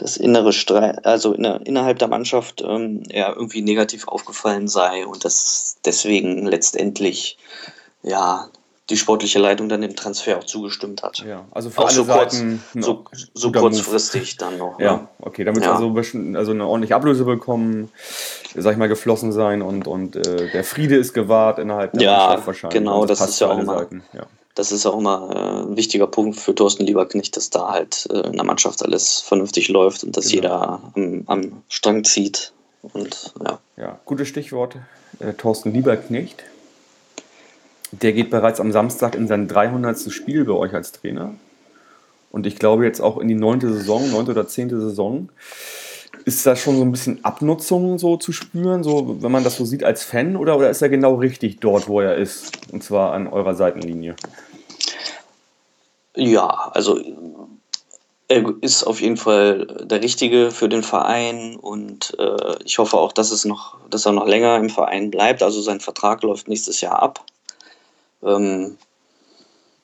das 0.00 0.16
innere 0.16 0.52
Streit, 0.52 1.04
also 1.04 1.32
in 1.34 1.44
innerhalb 1.44 1.98
der 1.98 2.08
Mannschaft 2.08 2.62
ähm, 2.66 3.02
ja, 3.08 3.28
irgendwie 3.34 3.62
negativ 3.62 4.08
aufgefallen 4.08 4.66
sei 4.68 5.06
und 5.06 5.24
dass 5.24 5.76
deswegen 5.84 6.46
letztendlich 6.46 7.36
ja 8.02 8.48
die 8.88 8.96
sportliche 8.96 9.38
Leitung 9.38 9.68
dann 9.68 9.82
dem 9.82 9.94
Transfer 9.94 10.38
auch 10.38 10.44
zugestimmt 10.44 11.04
hat. 11.04 11.18
Ja, 11.18 11.44
also 11.52 11.70
für 11.70 11.78
auch 11.82 11.84
alle 11.86 11.94
so 11.94 12.04
kurz, 12.06 12.32
Seiten 12.32 12.60
ein 12.74 12.82
so, 12.82 13.04
so 13.34 13.52
kurzfristig 13.52 14.36
dann 14.36 14.58
noch. 14.58 14.78
ne? 14.78 14.84
Ja, 14.84 15.08
okay, 15.20 15.44
damit 15.44 15.62
Ja. 15.62 15.74
also, 15.74 15.86
ein 15.86 15.94
bisschen- 15.94 16.34
also 16.34 16.50
eine 16.50 16.66
ordentliche 16.66 16.96
Ablöse 16.96 17.24
bekommen, 17.24 17.92
sag 18.56 18.72
ich 18.72 18.78
mal, 18.78 18.88
geflossen 18.88 19.30
sein 19.30 19.62
und, 19.62 19.86
und 19.86 20.16
äh, 20.16 20.50
der 20.50 20.64
Friede 20.64 20.96
ist 20.96 21.12
gewahrt 21.12 21.60
innerhalb 21.60 21.92
der 21.92 22.02
Ja, 22.02 22.16
Mannschaft 22.26 22.46
wahrscheinlich. 22.48 22.78
genau, 22.80 23.02
Und 23.02 23.10
das 23.10 23.20
passt 23.20 23.34
ist 23.34 23.40
ja 23.40 23.50
auch 23.50 23.58
immer- 23.58 23.78
Seiten. 23.78 24.02
Ja. 24.12 24.22
Das 24.54 24.72
ist 24.72 24.84
auch 24.86 24.98
immer 24.98 25.30
äh, 25.32 25.70
ein 25.70 25.76
wichtiger 25.76 26.06
Punkt 26.06 26.38
für 26.38 26.54
Thorsten 26.54 26.84
Lieberknecht, 26.84 27.36
dass 27.36 27.50
da 27.50 27.68
halt 27.70 28.08
äh, 28.10 28.26
in 28.26 28.32
der 28.34 28.44
Mannschaft 28.44 28.84
alles 28.84 29.20
vernünftig 29.20 29.68
läuft 29.68 30.04
und 30.04 30.16
dass 30.16 30.28
Genau. 30.28 30.34
jeder 30.34 30.80
am, 30.94 31.22
am 31.26 31.62
Strang 31.68 32.04
zieht. 32.04 32.52
Und 32.82 33.32
ja. 33.44 33.58
Ja, 33.76 33.98
gutes 34.04 34.28
Stichwort. 34.28 34.76
Äh, 35.18 35.34
Thorsten 35.34 35.72
Lieberknecht. 35.72 36.42
Der 37.92 38.12
geht 38.12 38.30
bereits 38.30 38.60
am 38.60 38.72
Samstag 38.72 39.14
in 39.14 39.26
sein 39.28 39.48
300. 39.48 40.12
Spiel 40.12 40.44
bei 40.44 40.52
euch 40.52 40.74
als 40.74 40.92
Trainer. 40.92 41.34
Und 42.30 42.46
ich 42.46 42.56
glaube 42.56 42.84
jetzt 42.84 43.00
auch 43.00 43.18
in 43.18 43.28
die 43.28 43.34
neunte 43.34 43.72
Saison, 43.72 44.10
neunte 44.10 44.30
oder 44.32 44.46
zehnte 44.46 44.80
Saison. 44.80 45.28
Ist 46.24 46.44
da 46.46 46.56
schon 46.56 46.76
so 46.76 46.82
ein 46.82 46.92
bisschen 46.92 47.24
Abnutzung 47.24 47.98
so 47.98 48.16
zu 48.16 48.32
spüren, 48.32 48.82
so 48.82 49.22
wenn 49.22 49.32
man 49.32 49.44
das 49.44 49.56
so 49.56 49.64
sieht 49.64 49.84
als 49.84 50.02
Fan, 50.02 50.36
oder, 50.36 50.56
oder 50.56 50.70
ist 50.70 50.82
er 50.82 50.88
genau 50.88 51.14
richtig 51.14 51.60
dort, 51.60 51.88
wo 51.88 52.00
er 52.00 52.16
ist? 52.16 52.52
Und 52.72 52.82
zwar 52.84 53.12
an 53.12 53.26
eurer 53.26 53.54
Seitenlinie. 53.54 54.16
Ja, 56.14 56.70
also 56.74 57.00
er 58.28 58.54
ist 58.60 58.84
auf 58.84 59.00
jeden 59.00 59.16
Fall 59.16 59.66
der 59.82 60.02
Richtige 60.02 60.52
für 60.52 60.68
den 60.68 60.84
Verein 60.84 61.56
und 61.56 62.16
äh, 62.18 62.56
ich 62.64 62.78
hoffe 62.78 62.96
auch, 62.96 63.12
dass 63.12 63.32
es 63.32 63.44
noch, 63.44 63.78
dass 63.90 64.06
er 64.06 64.12
noch 64.12 64.26
länger 64.26 64.56
im 64.56 64.70
Verein 64.70 65.10
bleibt. 65.10 65.42
Also 65.42 65.60
sein 65.60 65.80
Vertrag 65.80 66.22
läuft 66.22 66.46
nächstes 66.46 66.80
Jahr 66.80 67.02
ab. 67.02 67.24
Ähm, 68.22 68.78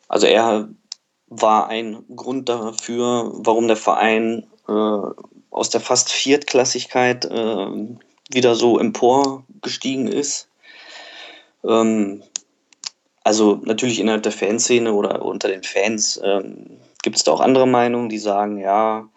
also 0.08 0.26
er 0.28 0.68
war 1.28 1.68
ein 1.68 2.04
Grund 2.14 2.48
dafür, 2.48 3.32
warum 3.34 3.66
der 3.66 3.76
Verein 3.76 4.46
äh, 4.68 5.00
aus 5.56 5.70
der 5.70 5.80
fast 5.80 6.12
Viertklassigkeit 6.12 7.24
äh, 7.24 7.66
wieder 8.30 8.54
so 8.54 8.78
emporgestiegen 8.78 10.06
ist. 10.06 10.48
Ähm, 11.64 12.22
also 13.24 13.60
natürlich 13.64 13.98
innerhalb 13.98 14.22
der 14.22 14.32
Fanszene 14.32 14.92
oder 14.92 15.24
unter 15.24 15.48
den 15.48 15.62
Fans 15.62 16.20
ähm, 16.22 16.78
gibt 17.02 17.16
es 17.16 17.24
da 17.24 17.32
auch 17.32 17.40
andere 17.40 17.66
Meinungen, 17.66 18.08
die 18.08 18.18
sagen, 18.18 18.58
ja, 18.58 19.08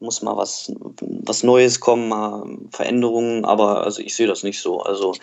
muss 0.00 0.22
mal 0.22 0.36
was, 0.36 0.72
was 1.00 1.42
Neues 1.42 1.80
kommen, 1.80 2.08
mal 2.08 2.46
Veränderungen, 2.70 3.44
aber 3.44 3.82
also 3.82 4.00
ich 4.00 4.14
sehe 4.14 4.28
das 4.28 4.44
nicht 4.44 4.60
so. 4.60 4.80
Also 4.80 5.14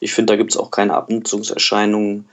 ich 0.00 0.14
finde, 0.14 0.32
da 0.32 0.36
gibt 0.36 0.52
es 0.52 0.56
auch 0.56 0.70
keine 0.70 0.94
Abnutzungserscheinungen. 0.94 2.26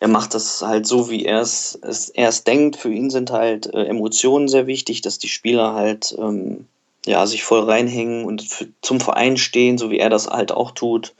Er 0.00 0.08
macht 0.08 0.34
das 0.34 0.62
halt 0.62 0.86
so, 0.86 1.08
wie 1.10 1.24
er 1.24 1.40
es 1.40 1.76
er 2.14 2.28
es 2.28 2.42
denkt. 2.42 2.76
Für 2.76 2.92
ihn 2.92 3.10
sind 3.10 3.30
halt 3.30 3.72
äh, 3.72 3.84
Emotionen 3.84 4.48
sehr 4.48 4.66
wichtig, 4.66 5.02
dass 5.02 5.18
die 5.18 5.28
Spieler 5.28 5.74
halt 5.74 6.16
ähm, 6.18 6.66
ja, 7.08 7.26
sich 7.26 7.42
voll 7.42 7.64
reinhängen 7.64 8.24
und 8.24 8.42
für, 8.42 8.68
zum 8.82 9.00
Verein 9.00 9.36
stehen, 9.36 9.78
so 9.78 9.90
wie 9.90 9.98
er 9.98 10.10
das 10.10 10.28
halt 10.28 10.52
auch 10.52 10.72
tut. 10.72 11.14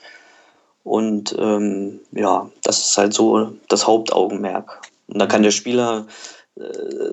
Und 0.84 1.34
ähm, 1.38 2.00
ja, 2.12 2.50
das 2.62 2.86
ist 2.86 2.98
halt 2.98 3.12
so 3.14 3.52
das 3.68 3.86
Hauptaugenmerk. 3.86 4.82
Und 5.08 5.18
da 5.18 5.26
kann 5.26 5.42
der 5.42 5.50
Spieler 5.50 6.06
äh, 6.56 6.62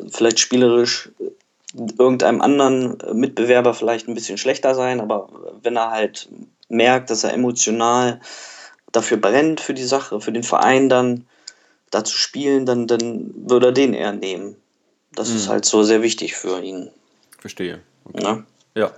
vielleicht 0.10 0.40
spielerisch 0.40 1.10
irgendeinem 1.98 2.42
anderen 2.42 2.98
Mitbewerber 3.14 3.74
vielleicht 3.74 4.08
ein 4.08 4.14
bisschen 4.14 4.38
schlechter 4.38 4.76
sein, 4.76 5.02
aber 5.02 5.28
wenn 5.62 5.76
er 5.76 5.92
halt 5.92 6.30
merkt, 6.70 7.10
dass 7.10 7.26
er 7.26 7.34
emotional 7.34 8.22
dafür 8.94 9.18
brennt, 9.18 9.60
für 9.60 9.74
die 9.74 9.84
Sache, 9.84 10.22
für 10.22 10.32
den 10.32 10.44
Verein 10.44 10.88
dann 10.88 11.26
da 11.92 12.04
zu 12.06 12.18
spielen, 12.18 12.66
dann, 12.66 12.88
dann 12.88 13.34
würde 13.50 13.68
er 13.68 13.72
den 13.74 13.94
eher 13.94 14.14
nehmen. 14.14 14.56
Das 15.14 15.30
ist 15.30 15.48
Mhm. 15.48 15.52
halt 15.52 15.66
so 15.66 15.84
sehr 15.84 16.02
wichtig 16.02 16.36
für 16.36 16.62
ihn. 16.62 16.92
Verstehe. 17.40 17.82
Okay. 18.06 18.24
Ne? 18.24 18.46
Ja. 18.76 18.92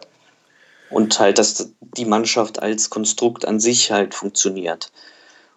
Und 0.89 1.19
halt, 1.19 1.37
dass 1.37 1.71
die 1.81 2.05
Mannschaft 2.05 2.61
als 2.61 2.89
Konstrukt 2.89 3.45
an 3.45 3.59
sich 3.59 3.91
halt 3.91 4.13
funktioniert. 4.13 4.91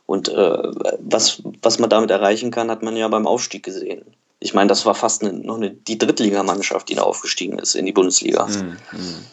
Und 0.06 0.28
äh, 0.28 0.62
was, 0.98 1.42
was 1.62 1.78
man 1.78 1.88
damit 1.88 2.10
erreichen 2.10 2.50
kann, 2.50 2.70
hat 2.70 2.82
man 2.82 2.96
ja 2.96 3.06
beim 3.08 3.26
Aufstieg 3.26 3.62
gesehen. 3.62 4.04
Ich 4.40 4.54
meine, 4.54 4.68
das 4.68 4.84
war 4.86 4.94
fast 4.94 5.22
eine, 5.22 5.32
noch 5.32 5.56
eine, 5.56 5.70
die 5.70 5.98
Drittligamannschaft, 5.98 6.88
die 6.88 6.94
da 6.94 7.02
aufgestiegen 7.02 7.58
ist 7.58 7.74
in 7.74 7.86
die 7.86 7.92
Bundesliga. 7.92 8.46
Mhm. 8.46 8.76
Mhm. 8.92 9.24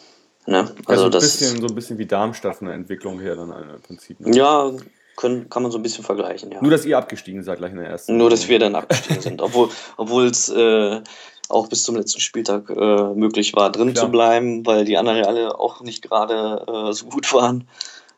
Ne? 0.46 0.58
Also, 0.60 0.82
Also 0.86 1.04
ein 1.06 1.10
das 1.10 1.22
bisschen, 1.24 1.60
so 1.60 1.66
ein 1.66 1.74
bisschen 1.74 1.98
wie 1.98 2.06
Darmstadt 2.06 2.56
von 2.56 2.68
der 2.68 2.76
Entwicklung 2.76 3.18
her 3.20 3.34
dann 3.34 3.50
äh, 3.50 3.74
im 3.74 3.82
Prinzip. 3.82 4.20
Ne? 4.20 4.36
ja, 4.36 4.70
können, 5.18 5.50
kann 5.50 5.62
man 5.64 5.72
so 5.72 5.78
ein 5.78 5.82
bisschen 5.82 6.04
vergleichen, 6.04 6.50
ja. 6.52 6.62
Nur, 6.62 6.70
dass 6.70 6.84
ihr 6.86 6.96
abgestiegen 6.96 7.42
seid 7.42 7.58
gleich 7.58 7.72
in 7.72 7.78
der 7.78 7.88
ersten. 7.88 8.16
Nur, 8.16 8.30
dass 8.30 8.48
wir 8.48 8.58
dann 8.58 8.74
abgestiegen 8.76 9.20
sind. 9.20 9.42
Obwohl 9.42 10.26
es 10.26 10.48
äh, 10.48 11.00
auch 11.48 11.66
bis 11.66 11.82
zum 11.82 11.96
letzten 11.96 12.20
Spieltag 12.20 12.70
äh, 12.70 12.74
möglich 13.14 13.54
war, 13.56 13.70
drin 13.72 13.92
Klar. 13.92 14.06
zu 14.06 14.10
bleiben, 14.10 14.64
weil 14.64 14.84
die 14.84 14.96
anderen 14.96 15.18
ja 15.18 15.24
alle 15.24 15.58
auch 15.58 15.80
nicht 15.82 16.02
gerade 16.08 16.64
äh, 16.68 16.92
so 16.92 17.06
gut 17.06 17.30
waren. 17.34 17.68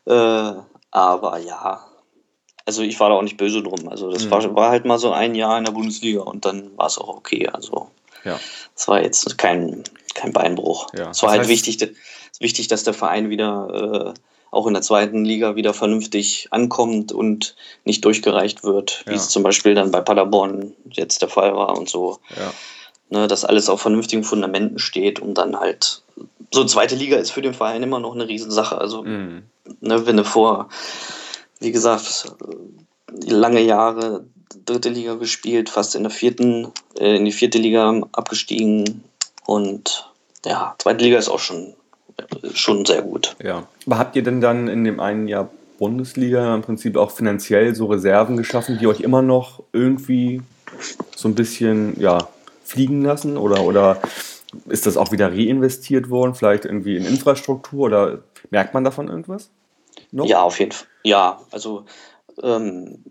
Äh, 0.05 0.53
aber 0.91 1.37
ja, 1.39 1.85
also 2.65 2.83
ich 2.83 2.99
war 2.99 3.09
da 3.09 3.15
auch 3.15 3.21
nicht 3.23 3.37
böse 3.37 3.63
drum. 3.63 3.87
Also 3.89 4.11
das 4.11 4.25
Mhm. 4.25 4.31
war, 4.31 4.55
war 4.55 4.69
halt 4.69 4.85
mal 4.85 4.99
so 4.99 5.11
ein 5.11 5.33
Jahr 5.35 5.57
in 5.57 5.65
der 5.65 5.71
Bundesliga 5.71 6.21
und 6.21 6.45
dann 6.45 6.77
war 6.77 6.85
es 6.87 6.97
auch 6.99 7.07
okay. 7.09 7.47
Also 7.47 7.89
Ja. 8.23 8.39
es 8.75 8.87
war 8.87 9.01
jetzt 9.01 9.37
kein, 9.39 9.83
kein 10.13 10.33
Beinbruch. 10.33 10.87
Ja, 10.93 11.09
Es 11.09 11.23
war 11.23 11.29
das 11.29 11.39
halt 11.39 11.47
wichtig, 11.47 11.95
wichtig, 12.39 12.67
dass 12.67 12.83
der 12.83 12.93
Verein 12.93 13.29
wieder 13.29 14.13
äh, 14.15 14.19
auch 14.51 14.67
in 14.67 14.73
der 14.73 14.83
zweiten 14.83 15.23
Liga 15.25 15.55
wieder 15.55 15.73
vernünftig 15.73 16.47
ankommt 16.51 17.11
und 17.11 17.55
nicht 17.85 18.03
durchgereicht 18.05 18.63
wird, 18.63 19.03
wie 19.07 19.11
Ja. 19.11 19.17
es 19.17 19.29
zum 19.29 19.43
Beispiel 19.43 19.73
dann 19.73 19.91
bei 19.91 20.01
Paderborn 20.01 20.73
jetzt 20.91 21.21
der 21.21 21.29
Fall 21.29 21.55
war 21.55 21.77
und 21.77 21.89
so. 21.89 22.19
Ja. 22.37 22.53
Ne, 23.09 23.27
dass 23.27 23.43
alles 23.43 23.67
auf 23.69 23.81
vernünftigen 23.81 24.23
Fundamenten 24.23 24.79
steht 24.79 25.19
und 25.19 25.33
dann 25.33 25.59
halt 25.59 26.01
so 26.53 26.63
zweite 26.65 26.95
Liga 26.95 27.17
ist 27.17 27.31
für 27.31 27.41
den 27.41 27.53
Verein 27.53 27.83
immer 27.83 27.99
noch 27.99 28.13
eine 28.13 28.27
Riesensache. 28.27 28.77
Also 28.77 29.03
Mhm. 29.03 29.43
ne, 29.81 30.05
wenn 30.05 30.17
du 30.17 30.23
vor, 30.23 30.69
wie 31.59 31.71
gesagt, 31.71 32.33
lange 33.25 33.61
Jahre 33.61 34.25
dritte 34.65 34.89
Liga 34.89 35.15
gespielt, 35.15 35.69
fast 35.69 35.95
in 35.95 36.03
der 36.03 36.09
vierten, 36.11 36.67
äh, 36.97 37.15
in 37.17 37.25
die 37.25 37.31
vierte 37.31 37.57
Liga 37.57 38.01
abgestiegen 38.13 39.03
und 39.45 40.09
ja, 40.45 40.75
zweite 40.79 41.03
Liga 41.03 41.17
ist 41.17 41.29
auch 41.29 41.39
schon, 41.39 41.73
schon 42.53 42.85
sehr 42.85 43.01
gut. 43.01 43.35
Ja. 43.43 43.67
Aber 43.85 43.97
habt 43.97 44.15
ihr 44.15 44.23
denn 44.23 44.41
dann 44.41 44.67
in 44.67 44.83
dem 44.83 44.99
einen 44.99 45.27
Jahr 45.27 45.49
Bundesliga 45.77 46.53
im 46.53 46.61
Prinzip 46.61 46.95
auch 46.95 47.11
finanziell 47.11 47.73
so 47.73 47.87
Reserven 47.87 48.37
geschaffen, 48.37 48.77
die 48.79 48.87
euch 48.87 49.01
immer 49.01 49.21
noch 49.21 49.63
irgendwie 49.73 50.41
so 51.15 51.27
ein 51.27 51.35
bisschen 51.35 51.99
ja, 51.99 52.27
fliegen 52.63 53.01
lassen? 53.01 53.35
Oder, 53.35 53.63
oder 53.63 53.99
ist 54.67 54.85
das 54.85 54.97
auch 54.97 55.11
wieder 55.11 55.31
reinvestiert 55.31 56.09
worden, 56.09 56.35
vielleicht 56.35 56.65
irgendwie 56.65 56.97
in 56.97 57.05
Infrastruktur 57.05 57.85
oder 57.87 58.19
merkt 58.49 58.73
man 58.73 58.83
davon 58.83 59.07
irgendwas? 59.07 59.49
Noch? 60.11 60.25
Ja, 60.25 60.41
auf 60.41 60.59
jeden 60.59 60.71
Fall. 60.71 60.87
Ja, 61.03 61.41
also 61.51 61.85
ähm, 62.43 63.03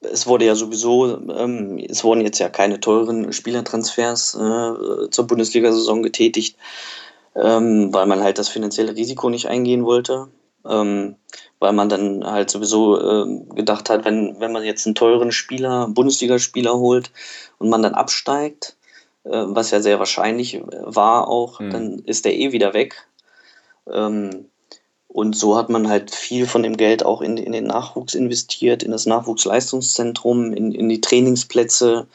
es 0.00 0.26
wurde 0.26 0.44
ja 0.44 0.54
sowieso, 0.54 1.18
ähm, 1.30 1.78
es 1.78 2.04
wurden 2.04 2.22
jetzt 2.22 2.38
ja 2.38 2.48
keine 2.48 2.80
teuren 2.80 3.32
Spielertransfers 3.32 4.34
äh, 4.34 5.10
zur 5.10 5.26
Bundesliga-Saison 5.26 6.02
getätigt, 6.02 6.56
ähm, 7.34 7.92
weil 7.92 8.06
man 8.06 8.22
halt 8.22 8.38
das 8.38 8.48
finanzielle 8.48 8.94
Risiko 8.94 9.30
nicht 9.30 9.46
eingehen 9.48 9.84
wollte. 9.84 10.28
Ähm, 10.64 11.16
weil 11.58 11.72
man 11.72 11.88
dann 11.88 12.24
halt 12.24 12.50
sowieso 12.50 13.00
ähm, 13.00 13.48
gedacht 13.50 13.90
hat, 13.90 14.04
wenn, 14.04 14.38
wenn 14.38 14.52
man 14.52 14.64
jetzt 14.64 14.86
einen 14.86 14.94
teuren 14.94 15.32
Spieler, 15.32 15.88
Bundesligaspieler 15.88 16.74
holt 16.76 17.10
und 17.58 17.68
man 17.68 17.82
dann 17.82 17.94
absteigt, 17.94 18.76
äh, 19.24 19.30
was 19.30 19.70
ja 19.70 19.80
sehr 19.80 19.98
wahrscheinlich 19.98 20.60
war 20.82 21.28
auch, 21.28 21.60
Mhm. 21.60 21.70
dann 21.70 21.98
ist 22.00 22.24
der 22.24 22.36
eh 22.36 22.52
wieder 22.52 22.74
weg. 22.74 23.08
Ähm, 23.90 24.46
und 25.08 25.36
so 25.36 25.56
hat 25.56 25.68
man 25.68 25.88
halt 25.88 26.14
viel 26.14 26.46
von 26.46 26.62
dem 26.62 26.76
Geld 26.76 27.04
auch 27.04 27.20
in, 27.20 27.36
in 27.36 27.52
den 27.52 27.64
Nachwuchs 27.64 28.14
investiert, 28.14 28.82
in 28.82 28.92
das 28.92 29.06
Nachwuchsleistungszentrum, 29.06 30.52
in, 30.52 30.72
in 30.72 30.88
die 30.88 31.00
Trainingsplätze. 31.00 32.06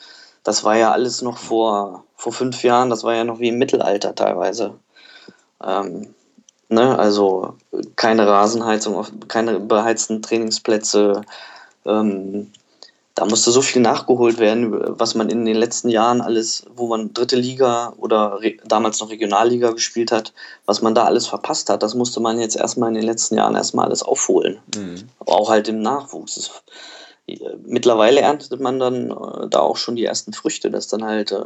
Das 0.44 0.64
war 0.64 0.78
ja 0.78 0.92
alles 0.92 1.22
noch 1.22 1.38
vor, 1.38 2.06
vor 2.16 2.34
fünf 2.34 2.64
Jahren, 2.64 2.90
das 2.90 3.04
war 3.04 3.14
ja 3.14 3.24
noch 3.24 3.40
wie 3.40 3.50
im 3.50 3.58
Mittelalter 3.58 4.16
teilweise. 4.16 4.80
Ähm, 5.64 6.14
ne? 6.70 6.98
Also 6.98 7.56
keine 7.96 8.28
Rasenheizung, 8.28 9.06
keine 9.28 9.60
beheizten 9.60 10.22
Trainingsplätze. 10.22 11.22
Ähm, 11.86 12.52
da 13.18 13.26
musste 13.26 13.50
so 13.50 13.64
viel 13.64 13.82
nachgeholt 13.82 14.38
werden, 14.38 15.00
was 15.00 15.16
man 15.16 15.30
in 15.30 15.44
den 15.44 15.56
letzten 15.56 15.90
Jahren 15.90 16.22
alles, 16.22 16.66
wo 16.76 16.86
man 16.86 17.16
dritte 17.16 17.36
Liga 17.36 17.94
oder 17.98 18.40
damals 18.64 19.00
noch 19.00 19.10
Regionalliga 19.10 19.72
gespielt 19.72 20.12
hat, 20.12 20.34
was 20.68 20.84
man 20.84 20.94
da 20.94 21.06
alles 21.06 21.26
verpasst 21.26 21.72
hat, 21.72 21.82
das 21.82 21.96
musste 21.96 22.20
man 22.20 22.40
jetzt 22.40 22.56
erstmal 22.56 22.90
in 22.90 22.94
den 22.94 23.06
letzten 23.06 23.36
Jahren 23.36 23.56
erstmal 23.56 23.86
alles 23.86 24.04
aufholen. 24.04 24.60
Mhm. 24.76 25.10
Aber 25.18 25.34
auch 25.34 25.50
halt 25.50 25.68
im 25.68 25.82
Nachwuchs. 25.82 26.52
Mittlerweile 27.66 28.22
erntet 28.22 28.62
man 28.62 28.78
dann 28.78 29.10
äh, 29.10 29.48
da 29.50 29.62
auch 29.62 29.78
schon 29.78 29.96
die 29.96 30.06
ersten 30.06 30.34
Früchte, 30.34 30.70
dass 30.70 30.88
dann 30.88 31.04
halt 31.04 31.32
äh, 31.32 31.40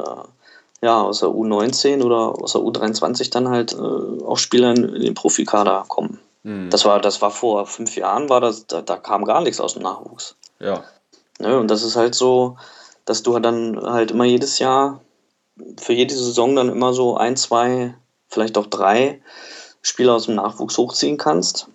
ja, 0.82 1.00
aus 1.00 1.20
der 1.20 1.28
U19 1.28 2.02
oder 2.02 2.42
aus 2.42 2.52
der 2.52 2.60
U23 2.60 3.30
dann 3.30 3.48
halt 3.48 3.72
äh, 3.72 4.24
auch 4.24 4.36
Spieler 4.36 4.72
in, 4.72 5.00
den 5.00 5.14
Profikader 5.14 5.84
kommen. 5.86 6.18
Mhm. 6.42 6.70
Das 6.70 6.84
war, 6.84 7.00
das 7.00 7.22
war 7.22 7.30
vor 7.30 7.66
fünf 7.66 7.96
Jahren, 7.96 8.28
war 8.28 8.40
das, 8.40 8.66
da, 8.66 8.82
da 8.82 8.96
kam 8.96 9.24
gar 9.24 9.40
nichts 9.40 9.60
aus 9.60 9.74
dem 9.74 9.84
Nachwuchs. 9.84 10.34
Ja. 10.58 10.82
Ne, 11.38 11.58
und 11.58 11.70
das 11.70 11.84
ist 11.84 11.96
halt 11.96 12.16
so, 12.16 12.56
dass 13.04 13.22
du 13.22 13.38
dann 13.38 13.80
halt 13.80 14.10
immer 14.10 14.24
jedes 14.24 14.58
Jahr, 14.58 15.00
für 15.80 15.92
jede 15.92 16.14
Saison 16.14 16.56
dann 16.56 16.68
immer 16.68 16.92
so 16.92 17.16
ein, 17.16 17.36
zwei, 17.36 17.94
vielleicht 18.28 18.58
auch 18.58 18.66
drei 18.66 19.22
Spieler 19.82 20.14
aus 20.14 20.26
dem 20.26 20.34
Nachwuchs 20.34 20.78
hochziehen 20.78 21.16
kannst. 21.16 21.68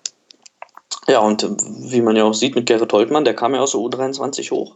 Ja, 1.08 1.20
und 1.20 1.48
wie 1.90 2.02
man 2.02 2.18
ja 2.18 2.26
auch 2.26 2.34
sieht 2.34 2.56
mit 2.56 2.66
Gerrit 2.66 2.92
Holtmann, 2.92 3.24
der 3.24 3.36
kam 3.36 3.56
ja 3.56 3.62
aus 3.62 3.72
der 3.72 3.80
U23 3.80 4.52
hoch 4.52 4.76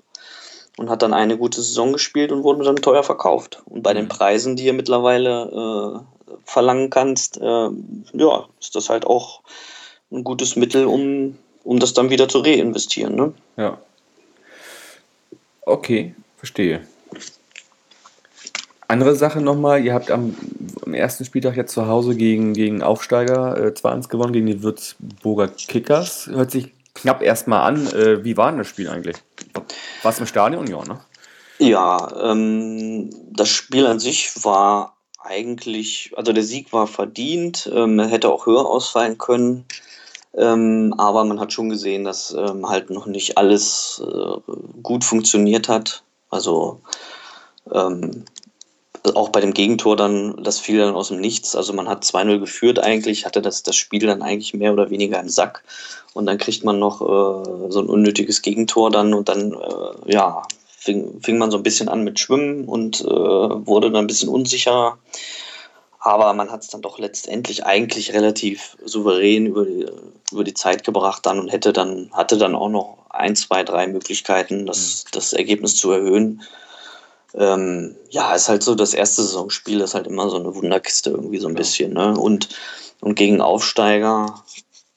und 0.82 0.90
hat 0.90 1.04
dann 1.04 1.14
eine 1.14 1.38
gute 1.38 1.62
Saison 1.62 1.94
gespielt 1.94 2.32
und 2.32 2.44
wurde 2.44 2.64
dann 2.64 2.76
teuer 2.78 3.04
verkauft. 3.04 3.62
Und 3.66 3.84
bei 3.84 3.94
den 3.94 4.06
mhm. 4.06 4.10
Preisen, 4.10 4.56
die 4.56 4.66
ihr 4.66 4.74
mittlerweile 4.74 6.02
äh, 6.02 6.34
verlangen 6.44 6.90
kannst, 6.90 7.38
äh, 7.38 7.70
ja, 8.14 8.46
ist 8.60 8.76
das 8.76 8.90
halt 8.90 9.06
auch 9.06 9.42
ein 10.12 10.24
gutes 10.24 10.56
Mittel, 10.56 10.86
um, 10.86 11.38
um 11.64 11.80
das 11.80 11.94
dann 11.94 12.10
wieder 12.10 12.28
zu 12.28 12.40
reinvestieren. 12.40 13.16
Ne? 13.16 13.34
Ja. 13.58 13.78
Okay, 15.62 16.16
verstehe. 16.38 16.82
Andere 18.88 19.16
Sache 19.16 19.40
nochmal, 19.40 19.86
ihr 19.86 19.94
habt 19.94 20.10
am, 20.10 20.36
am, 20.84 20.96
ersten 20.96 21.26
Spieltag 21.26 21.56
jetzt 21.56 21.74
zu 21.74 21.88
Hause 21.88 22.16
gegen, 22.16 22.54
gegen 22.54 22.82
Aufsteiger 22.82 23.56
äh, 23.56 23.70
2-1 23.70 24.10
gewonnen, 24.10 24.34
gegen 24.34 24.48
die 24.48 24.64
Würzburger 24.64 25.48
Kickers. 25.48 26.28
Hört 26.28 26.50
sich 26.50 26.74
knapp 27.02 27.22
erstmal 27.22 27.62
an. 27.62 27.88
Äh, 27.88 28.24
wie 28.24 28.38
war 28.38 28.50
denn 28.50 28.60
das 28.60 28.68
Spiel 28.68 28.90
eigentlich? 28.90 29.18
War 30.04 30.12
es 30.12 30.20
im 30.20 30.26
Stadion? 30.28 30.68
Ja, 30.68 30.84
ne? 30.84 31.00
Ja, 31.60 32.32
ähm, 32.32 33.10
das 33.32 33.50
Spiel 33.50 33.86
an 33.86 34.00
sich 34.00 34.44
war 34.44 34.98
eigentlich, 35.20 36.12
also 36.16 36.34
der 36.34 36.44
Sieg 36.44 36.74
war 36.74 36.88
verdient, 36.88 37.70
ähm, 37.74 38.00
hätte 38.00 38.30
auch 38.30 38.48
höher 38.48 38.66
ausfallen 38.66 39.18
können. 39.18 39.66
Ähm, 40.34 40.96
aber 40.98 41.24
man 41.26 41.40
hat 41.40 41.54
schon 41.54 41.70
gesehen, 41.70 42.04
dass 42.06 42.34
ähm, 42.34 42.68
halt 42.68 42.90
noch 42.90 43.06
nicht 43.06 43.38
alles 43.38 44.02
äh, 44.04 44.54
gut 44.82 45.04
funktioniert 45.04 45.68
hat. 45.70 46.04
Also 46.30 46.82
ähm, 47.72 48.26
auch 49.16 49.30
bei 49.30 49.42
dem 49.42 49.54
Gegentor 49.54 49.96
dann, 49.96 50.44
das 50.44 50.60
fiel 50.60 50.80
dann 50.80 50.96
aus 50.96 51.10
dem 51.10 51.20
Nichts. 51.20 51.56
Also 51.56 51.74
man 51.74 51.88
hat 51.90 52.04
2-0 52.04 52.40
geführt 52.40 52.80
eigentlich, 52.80 53.26
hatte 53.26 53.42
das, 53.42 53.64
das 53.64 53.76
Spiel 53.76 54.06
dann 54.06 54.22
eigentlich 54.22 54.54
mehr 54.54 54.74
oder 54.74 54.90
weniger 54.90 55.20
im 55.20 55.30
Sack. 55.30 55.64
Und 56.14 56.26
dann 56.26 56.38
kriegt 56.38 56.64
man 56.64 56.80
noch 56.80 57.02
äh, 57.02 57.72
so 57.72 57.80
ein 57.80 57.88
unnötiges 57.88 58.42
Gegentor 58.42 58.92
dann 58.92 59.14
und 59.14 59.30
dann, 59.30 59.54
äh, 59.54 60.14
ja, 60.14 60.44
fing, 60.78 61.22
fing 61.22 61.38
man 61.38 61.52
so 61.52 61.58
ein 61.58 61.64
bisschen 61.64 61.90
an 61.90 62.04
mit 62.04 62.20
Schwimmen 62.20 62.66
und 62.66 63.02
äh, 63.02 63.06
wurde 63.06 63.92
dann 63.92 64.06
ein 64.06 64.08
bisschen 64.08 64.30
unsicher. 64.30 64.98
Aber 66.00 66.34
man 66.34 66.52
hat 66.52 66.64
es 66.64 66.68
dann 66.68 66.82
doch 66.82 66.98
letztendlich 66.98 67.64
eigentlich 67.66 68.14
relativ 68.14 68.76
souverän 68.84 69.46
über 69.46 69.66
die, 69.66 69.86
über 70.32 70.44
die 70.44 70.56
Zeit 70.56 70.84
gebracht 70.84 71.26
dann 71.26 71.40
und 71.40 71.50
hätte 71.50 71.74
dann, 71.74 72.10
hatte 72.12 72.38
dann 72.38 72.56
auch 72.56 72.70
noch 72.70 72.98
ein, 73.10 73.36
zwei, 73.36 73.64
drei 73.64 73.88
Möglichkeiten, 73.88 74.66
das, 74.66 75.06
mhm. 75.06 75.10
das 75.14 75.34
Ergebnis 75.34 75.76
zu 75.76 75.92
erhöhen. 75.92 76.42
Ähm, 77.34 77.96
ja, 78.10 78.34
ist 78.34 78.50
halt 78.50 78.64
so, 78.64 78.76
das 78.76 78.94
erste 78.94 79.24
Saisonspiel 79.24 79.80
ist 79.82 79.94
halt 79.94 80.08
immer 80.08 80.30
so 80.30 80.38
eine 80.38 80.54
Wunderkiste 80.54 81.12
irgendwie 81.12 81.38
so 81.38 81.48
ein 81.48 81.54
ja. 81.54 81.60
bisschen. 81.60 81.94
Ne? 81.94 82.18
Und, 82.18 82.50
und 83.00 83.16
gegen 83.16 83.42
Aufsteiger, 83.42 84.44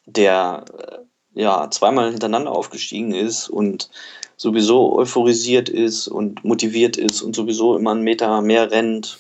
der 0.07 0.65
äh, 0.79 1.41
ja 1.41 1.71
zweimal 1.71 2.11
hintereinander 2.11 2.53
aufgestiegen 2.53 3.13
ist 3.13 3.49
und 3.49 3.91
sowieso 4.37 4.97
euphorisiert 4.97 5.69
ist 5.69 6.09
und 6.09 6.45
motiviert 6.45 6.97
ist 6.97 7.23
und 7.23 7.37
sowieso 7.37 7.77
immer 7.77 7.93
einen 7.93 8.03
Meter 8.03 8.41
mehr 8.43 8.71
rennt. 8.71 9.19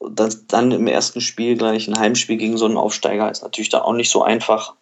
Das, 0.00 0.46
dann 0.46 0.72
im 0.72 0.86
ersten 0.86 1.20
Spiel 1.20 1.56
gleich 1.56 1.88
ein 1.88 1.98
Heimspiel 1.98 2.36
gegen 2.36 2.58
so 2.58 2.66
einen 2.66 2.76
Aufsteiger 2.76 3.30
ist 3.30 3.42
natürlich 3.42 3.70
da 3.70 3.82
auch 3.82 3.92
nicht 3.92 4.10
so 4.10 4.22
einfach. 4.22 4.74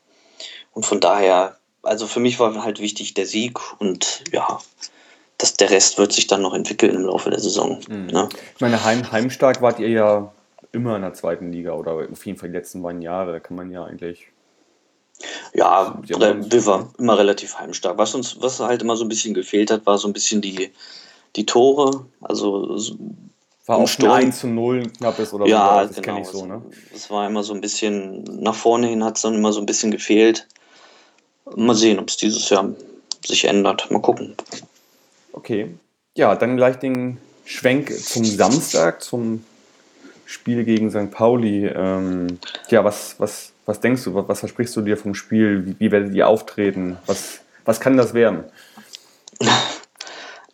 Und 0.72 0.86
von 0.86 1.00
daher, 1.00 1.56
also 1.82 2.06
für 2.06 2.20
mich 2.20 2.38
war 2.38 2.64
halt 2.64 2.80
wichtig 2.80 3.14
der 3.14 3.26
Sieg 3.26 3.58
und 3.78 4.24
ja, 4.32 4.60
das, 5.38 5.54
der 5.54 5.70
Rest 5.70 5.98
wird 5.98 6.12
sich 6.12 6.26
dann 6.26 6.42
noch 6.42 6.54
entwickeln 6.54 6.94
im 6.94 7.04
Laufe 7.04 7.30
der 7.30 7.40
Saison. 7.40 7.80
Mhm. 7.88 8.06
Ne? 8.06 8.28
Ich 8.54 8.60
meine, 8.60 8.84
heim, 8.84 9.10
heimstark 9.10 9.60
wart 9.62 9.78
ihr 9.80 9.88
ja 9.88 10.32
immer 10.72 10.96
in 10.96 11.02
der 11.02 11.14
zweiten 11.14 11.52
Liga 11.52 11.72
oder 11.72 12.06
auf 12.10 12.26
jeden 12.26 12.38
Fall 12.38 12.48
die 12.48 12.56
letzten 12.56 12.82
beiden 12.82 13.02
Jahre. 13.02 13.32
Da 13.32 13.40
kann 13.40 13.56
man 13.56 13.70
ja 13.70 13.84
eigentlich. 13.84 14.28
Ja, 15.54 15.98
wir 16.02 16.18
waren 16.66 16.90
immer 16.98 17.16
relativ 17.16 17.56
heimstark. 17.58 17.98
Was 17.98 18.14
uns, 18.14 18.40
was 18.40 18.58
halt 18.58 18.82
immer 18.82 18.96
so 18.96 19.04
ein 19.04 19.08
bisschen 19.08 19.32
gefehlt 19.32 19.70
hat, 19.70 19.86
war 19.86 19.96
so 19.96 20.08
ein 20.08 20.12
bisschen 20.12 20.40
die, 20.40 20.72
die 21.36 21.46
Tore. 21.46 22.06
Also 22.20 22.76
war 23.66 23.78
auch 23.78 23.88
Sturm. 23.88 24.10
1 24.10 24.40
zu 24.40 24.48
0 24.48 24.90
knappes 24.98 25.32
oder 25.32 25.46
ja, 25.46 25.82
so. 25.82 25.88
Das 25.88 25.96
genau. 25.96 26.06
kenne 26.06 26.20
ich 26.20 26.26
so, 26.26 26.44
ne? 26.44 26.62
Es 26.94 27.10
war 27.10 27.26
immer 27.26 27.42
so 27.42 27.54
ein 27.54 27.60
bisschen, 27.60 28.24
nach 28.24 28.54
vorne 28.54 28.88
hin 28.88 29.04
hat 29.04 29.16
es 29.16 29.22
dann 29.22 29.34
immer 29.34 29.52
so 29.52 29.60
ein 29.60 29.66
bisschen 29.66 29.90
gefehlt. 29.90 30.46
Mal 31.54 31.74
sehen, 31.74 31.98
ob 31.98 32.08
es 32.08 32.16
dieses 32.16 32.50
Jahr 32.50 32.74
sich 33.24 33.44
ändert. 33.44 33.90
Mal 33.90 34.02
gucken. 34.02 34.34
Okay. 35.34 35.74
Ja, 36.16 36.36
dann 36.36 36.56
gleich 36.56 36.76
den 36.76 37.18
Schwenk 37.44 37.92
zum 37.92 38.24
Samstag, 38.24 39.02
zum 39.02 39.44
Spiel 40.26 40.64
gegen 40.64 40.90
St. 40.90 41.10
Pauli. 41.10 41.66
Ähm, 41.66 42.38
ja, 42.70 42.84
was, 42.84 43.16
was, 43.18 43.52
was 43.66 43.80
denkst 43.80 44.04
du, 44.04 44.14
was, 44.14 44.38
versprichst 44.38 44.76
du 44.76 44.80
dir 44.80 44.96
vom 44.96 45.14
Spiel? 45.14 45.66
Wie, 45.66 45.76
wie 45.80 45.90
werdet 45.90 46.14
ihr 46.14 46.28
auftreten? 46.28 46.98
Was, 47.06 47.40
was 47.64 47.80
kann 47.80 47.96
das 47.96 48.14
werden? 48.14 48.44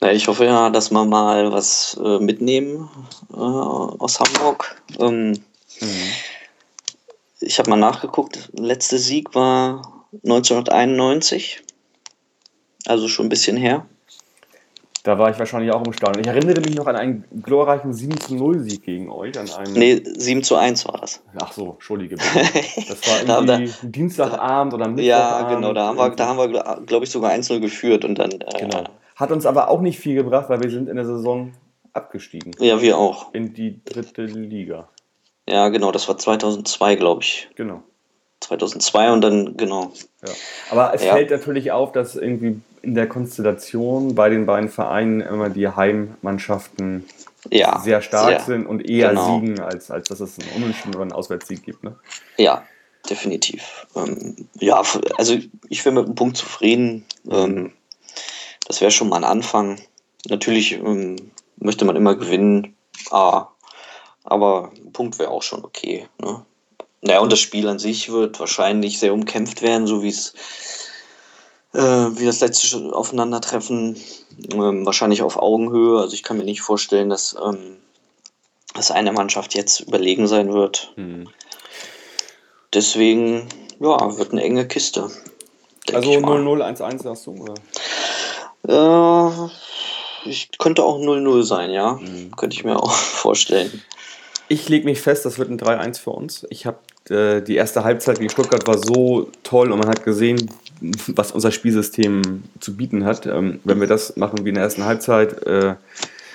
Na, 0.00 0.12
ich 0.12 0.28
hoffe 0.28 0.46
ja, 0.46 0.70
dass 0.70 0.90
wir 0.90 1.04
mal 1.04 1.52
was 1.52 2.00
äh, 2.02 2.18
mitnehmen 2.18 2.88
äh, 3.30 3.36
aus 3.36 4.18
Hamburg. 4.18 4.76
Ähm, 4.98 5.32
mhm. 5.80 6.10
Ich 7.40 7.58
habe 7.58 7.68
mal 7.68 7.76
nachgeguckt, 7.76 8.50
letzte 8.54 8.98
Sieg 8.98 9.34
war 9.34 10.06
1991, 10.24 11.62
also 12.86 13.08
schon 13.08 13.26
ein 13.26 13.30
bisschen 13.30 13.58
her. 13.58 13.86
Da 15.02 15.18
war 15.18 15.30
ich 15.30 15.38
wahrscheinlich 15.38 15.72
auch 15.72 15.82
im 15.84 15.92
Stadion. 15.94 16.20
Ich 16.20 16.26
erinnere 16.26 16.60
mich 16.60 16.74
noch 16.74 16.86
an 16.86 16.96
einen 16.96 17.24
glorreichen 17.42 17.94
7 17.94 18.20
zu 18.20 18.34
0 18.34 18.60
Sieg 18.60 18.82
gegen 18.82 19.10
euch. 19.10 19.38
An 19.38 19.48
einen 19.50 19.72
nee, 19.72 20.02
7 20.04 20.42
zu 20.42 20.56
1 20.56 20.86
war 20.86 21.00
das. 21.00 21.22
Ach 21.40 21.52
so, 21.52 21.72
Entschuldige 21.72 22.16
bitte. 22.34 22.86
Das 22.86 23.26
war 23.26 23.38
irgendwie 23.38 23.72
da, 23.72 23.88
Dienstagabend 23.88 24.74
oder 24.74 24.88
Mittwochabend. 24.88 25.00
Ja, 25.00 25.54
genau, 25.54 25.72
da 25.72 25.86
haben 25.86 25.96
wir, 25.96 26.10
da 26.10 26.26
haben 26.26 26.38
wir 26.38 26.82
glaube 26.84 27.04
ich, 27.04 27.10
sogar 27.10 27.32
1-0 27.32 27.60
geführt 27.60 28.04
und 28.04 28.16
dann. 28.18 28.32
Äh, 28.32 28.58
genau. 28.58 28.84
Hat 29.16 29.30
uns 29.30 29.46
aber 29.46 29.68
auch 29.68 29.80
nicht 29.80 29.98
viel 29.98 30.14
gebracht, 30.14 30.50
weil 30.50 30.60
wir 30.62 30.70
sind 30.70 30.88
in 30.88 30.96
der 30.96 31.06
Saison 31.06 31.52
abgestiegen. 31.92 32.54
Ja, 32.58 32.82
wir 32.82 32.98
auch. 32.98 33.32
In 33.32 33.54
die 33.54 33.82
dritte 33.84 34.24
Liga. 34.24 34.88
Ja, 35.48 35.68
genau, 35.68 35.92
das 35.92 36.08
war 36.08 36.18
2002, 36.18 36.96
glaube 36.96 37.22
ich. 37.22 37.48
Genau. 37.56 37.82
2002 38.40 39.12
und 39.12 39.20
dann, 39.20 39.56
genau. 39.56 39.92
Ja. 40.26 40.32
Aber 40.70 40.94
es 40.94 41.04
ja. 41.04 41.12
fällt 41.12 41.30
natürlich 41.30 41.72
auf, 41.72 41.92
dass 41.92 42.16
irgendwie 42.16 42.60
in 42.82 42.94
der 42.94 43.08
Konstellation 43.08 44.14
bei 44.14 44.28
den 44.28 44.46
beiden 44.46 44.68
Vereinen 44.68 45.20
immer 45.20 45.50
die 45.50 45.68
Heimmannschaften 45.68 47.04
ja, 47.50 47.80
sehr 47.80 48.02
stark 48.02 48.28
sehr, 48.28 48.40
sind 48.40 48.66
und 48.66 48.88
eher 48.88 49.10
genau. 49.10 49.40
siegen, 49.40 49.60
als, 49.60 49.90
als 49.90 50.08
dass 50.08 50.20
es 50.20 50.38
einen 50.38 50.62
Unentschieden 50.62 50.94
oder 50.94 51.02
einen 51.02 51.12
Auswärtssieg 51.12 51.62
gibt. 51.62 51.84
Ne? 51.84 51.96
Ja, 52.36 52.64
definitiv. 53.08 53.86
Ähm, 53.96 54.36
ja, 54.58 54.82
also 55.16 55.38
ich 55.68 55.84
wäre 55.84 55.94
mit 55.94 56.06
einem 56.06 56.14
Punkt 56.14 56.36
zufrieden. 56.36 57.06
Ähm, 57.30 57.72
das 58.66 58.80
wäre 58.80 58.90
schon 58.90 59.08
mal 59.08 59.16
ein 59.16 59.24
Anfang. 59.24 59.80
Natürlich 60.28 60.72
ähm, 60.72 61.16
möchte 61.56 61.84
man 61.84 61.96
immer 61.96 62.14
gewinnen, 62.14 62.76
ah, 63.10 63.48
aber 64.24 64.72
ein 64.76 64.92
Punkt 64.92 65.18
wäre 65.18 65.30
auch 65.30 65.42
schon 65.42 65.64
okay. 65.64 66.08
Ne? 66.20 66.44
Naja, 67.02 67.20
und 67.20 67.32
das 67.32 67.40
Spiel 67.40 67.66
an 67.68 67.78
sich 67.78 68.12
wird 68.12 68.38
wahrscheinlich 68.38 68.98
sehr 68.98 69.14
umkämpft 69.14 69.62
werden, 69.62 69.86
so 69.86 70.02
wie 70.02 70.10
es 70.10 70.34
äh, 71.72 71.78
wie 71.80 72.26
das 72.26 72.40
letzte 72.40 72.94
Aufeinandertreffen, 72.94 73.96
ähm, 74.52 74.86
wahrscheinlich 74.86 75.22
auf 75.22 75.36
Augenhöhe. 75.36 76.00
Also 76.00 76.14
ich 76.14 76.22
kann 76.22 76.38
mir 76.38 76.44
nicht 76.44 76.62
vorstellen, 76.62 77.08
dass, 77.08 77.36
ähm, 77.42 77.76
dass 78.74 78.90
eine 78.90 79.12
Mannschaft 79.12 79.54
jetzt 79.54 79.80
überlegen 79.80 80.26
sein 80.26 80.52
wird. 80.52 80.92
Mhm. 80.96 81.28
Deswegen, 82.72 83.48
ja, 83.80 84.18
wird 84.18 84.32
eine 84.32 84.42
enge 84.42 84.66
Kiste. 84.66 85.10
Also 85.92 86.10
0-0, 86.10 86.62
1-1 86.62 87.02
sagst 87.02 87.26
du, 87.26 87.34
oder? 87.34 87.54
Äh, 88.68 89.50
ich 90.24 90.50
könnte 90.58 90.84
auch 90.84 90.98
0-0 90.98 91.42
sein, 91.42 91.70
ja. 91.70 91.94
Mhm. 91.94 92.32
Könnte 92.36 92.56
ich 92.56 92.64
mir 92.64 92.80
auch 92.80 92.92
vorstellen. 92.92 93.82
Ich 94.52 94.68
lege 94.68 94.84
mich 94.84 95.00
fest, 95.00 95.24
das 95.24 95.38
wird 95.38 95.48
ein 95.48 95.60
3-1 95.60 96.00
für 96.00 96.10
uns. 96.10 96.44
Ich 96.50 96.66
habe 96.66 96.78
äh, 97.08 97.40
die 97.40 97.54
erste 97.54 97.84
Halbzeit 97.84 98.18
gegen 98.18 98.30
Stuttgart 98.30 98.66
war 98.66 98.78
so 98.78 99.30
toll 99.44 99.70
und 99.70 99.78
man 99.78 99.88
hat 99.88 100.02
gesehen, 100.02 100.50
was 101.14 101.30
unser 101.30 101.52
Spielsystem 101.52 102.42
zu 102.58 102.76
bieten 102.76 103.04
hat. 103.04 103.26
Ähm, 103.26 103.60
wenn 103.62 103.78
wir 103.78 103.86
das 103.86 104.16
machen 104.16 104.44
wie 104.44 104.48
in 104.48 104.56
der 104.56 104.64
ersten 104.64 104.84
Halbzeit, 104.84 105.46
äh, 105.46 105.76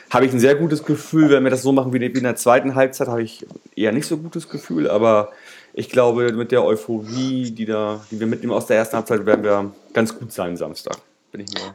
habe 0.09 0.25
ich 0.25 0.31
ein 0.31 0.39
sehr 0.39 0.55
gutes 0.55 0.85
Gefühl. 0.85 1.29
Wenn 1.29 1.43
wir 1.43 1.51
das 1.51 1.61
so 1.61 1.73
machen 1.73 1.91
wie 1.91 2.05
in 2.05 2.23
der 2.23 2.37
zweiten 2.37 2.75
Halbzeit, 2.75 3.09
habe 3.09 3.21
ich 3.21 3.45
eher 3.75 3.91
nicht 3.91 4.07
so 4.07 4.15
gutes 4.15 4.47
Gefühl. 4.47 4.89
Aber 4.89 5.33
ich 5.73 5.89
glaube, 5.89 6.31
mit 6.31 6.53
der 6.53 6.63
Euphorie, 6.63 7.51
die, 7.51 7.65
da, 7.65 7.99
die 8.11 8.21
wir 8.21 8.27
mitnehmen 8.27 8.53
aus 8.53 8.65
der 8.65 8.77
ersten 8.77 8.95
Halbzeit, 8.95 9.25
werden 9.25 9.43
wir 9.43 9.73
ganz 9.91 10.17
gut 10.17 10.31
sein 10.31 10.55
Samstag. 10.55 10.99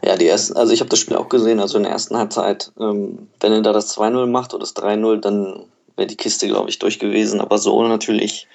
Ja, 0.02 0.16
die 0.16 0.26
ersten, 0.26 0.56
also 0.56 0.72
ich 0.72 0.80
habe 0.80 0.88
das 0.88 1.00
Spiel 1.00 1.18
auch 1.18 1.28
gesehen, 1.28 1.60
also 1.60 1.76
in 1.76 1.82
der 1.82 1.92
ersten 1.92 2.16
Halbzeit, 2.16 2.72
ähm, 2.80 3.28
wenn 3.40 3.52
er 3.52 3.60
da 3.60 3.74
das 3.74 3.94
2-0 3.94 4.24
macht 4.24 4.54
oder 4.54 4.62
das 4.62 4.74
3-0, 4.74 5.20
dann 5.20 5.66
wäre 6.00 6.08
die 6.08 6.16
Kiste, 6.16 6.48
glaube 6.48 6.68
ich, 6.68 6.80
durch 6.80 6.98
gewesen. 6.98 7.40
Aber 7.40 7.58
so 7.58 7.86
natürlich. 7.86 8.48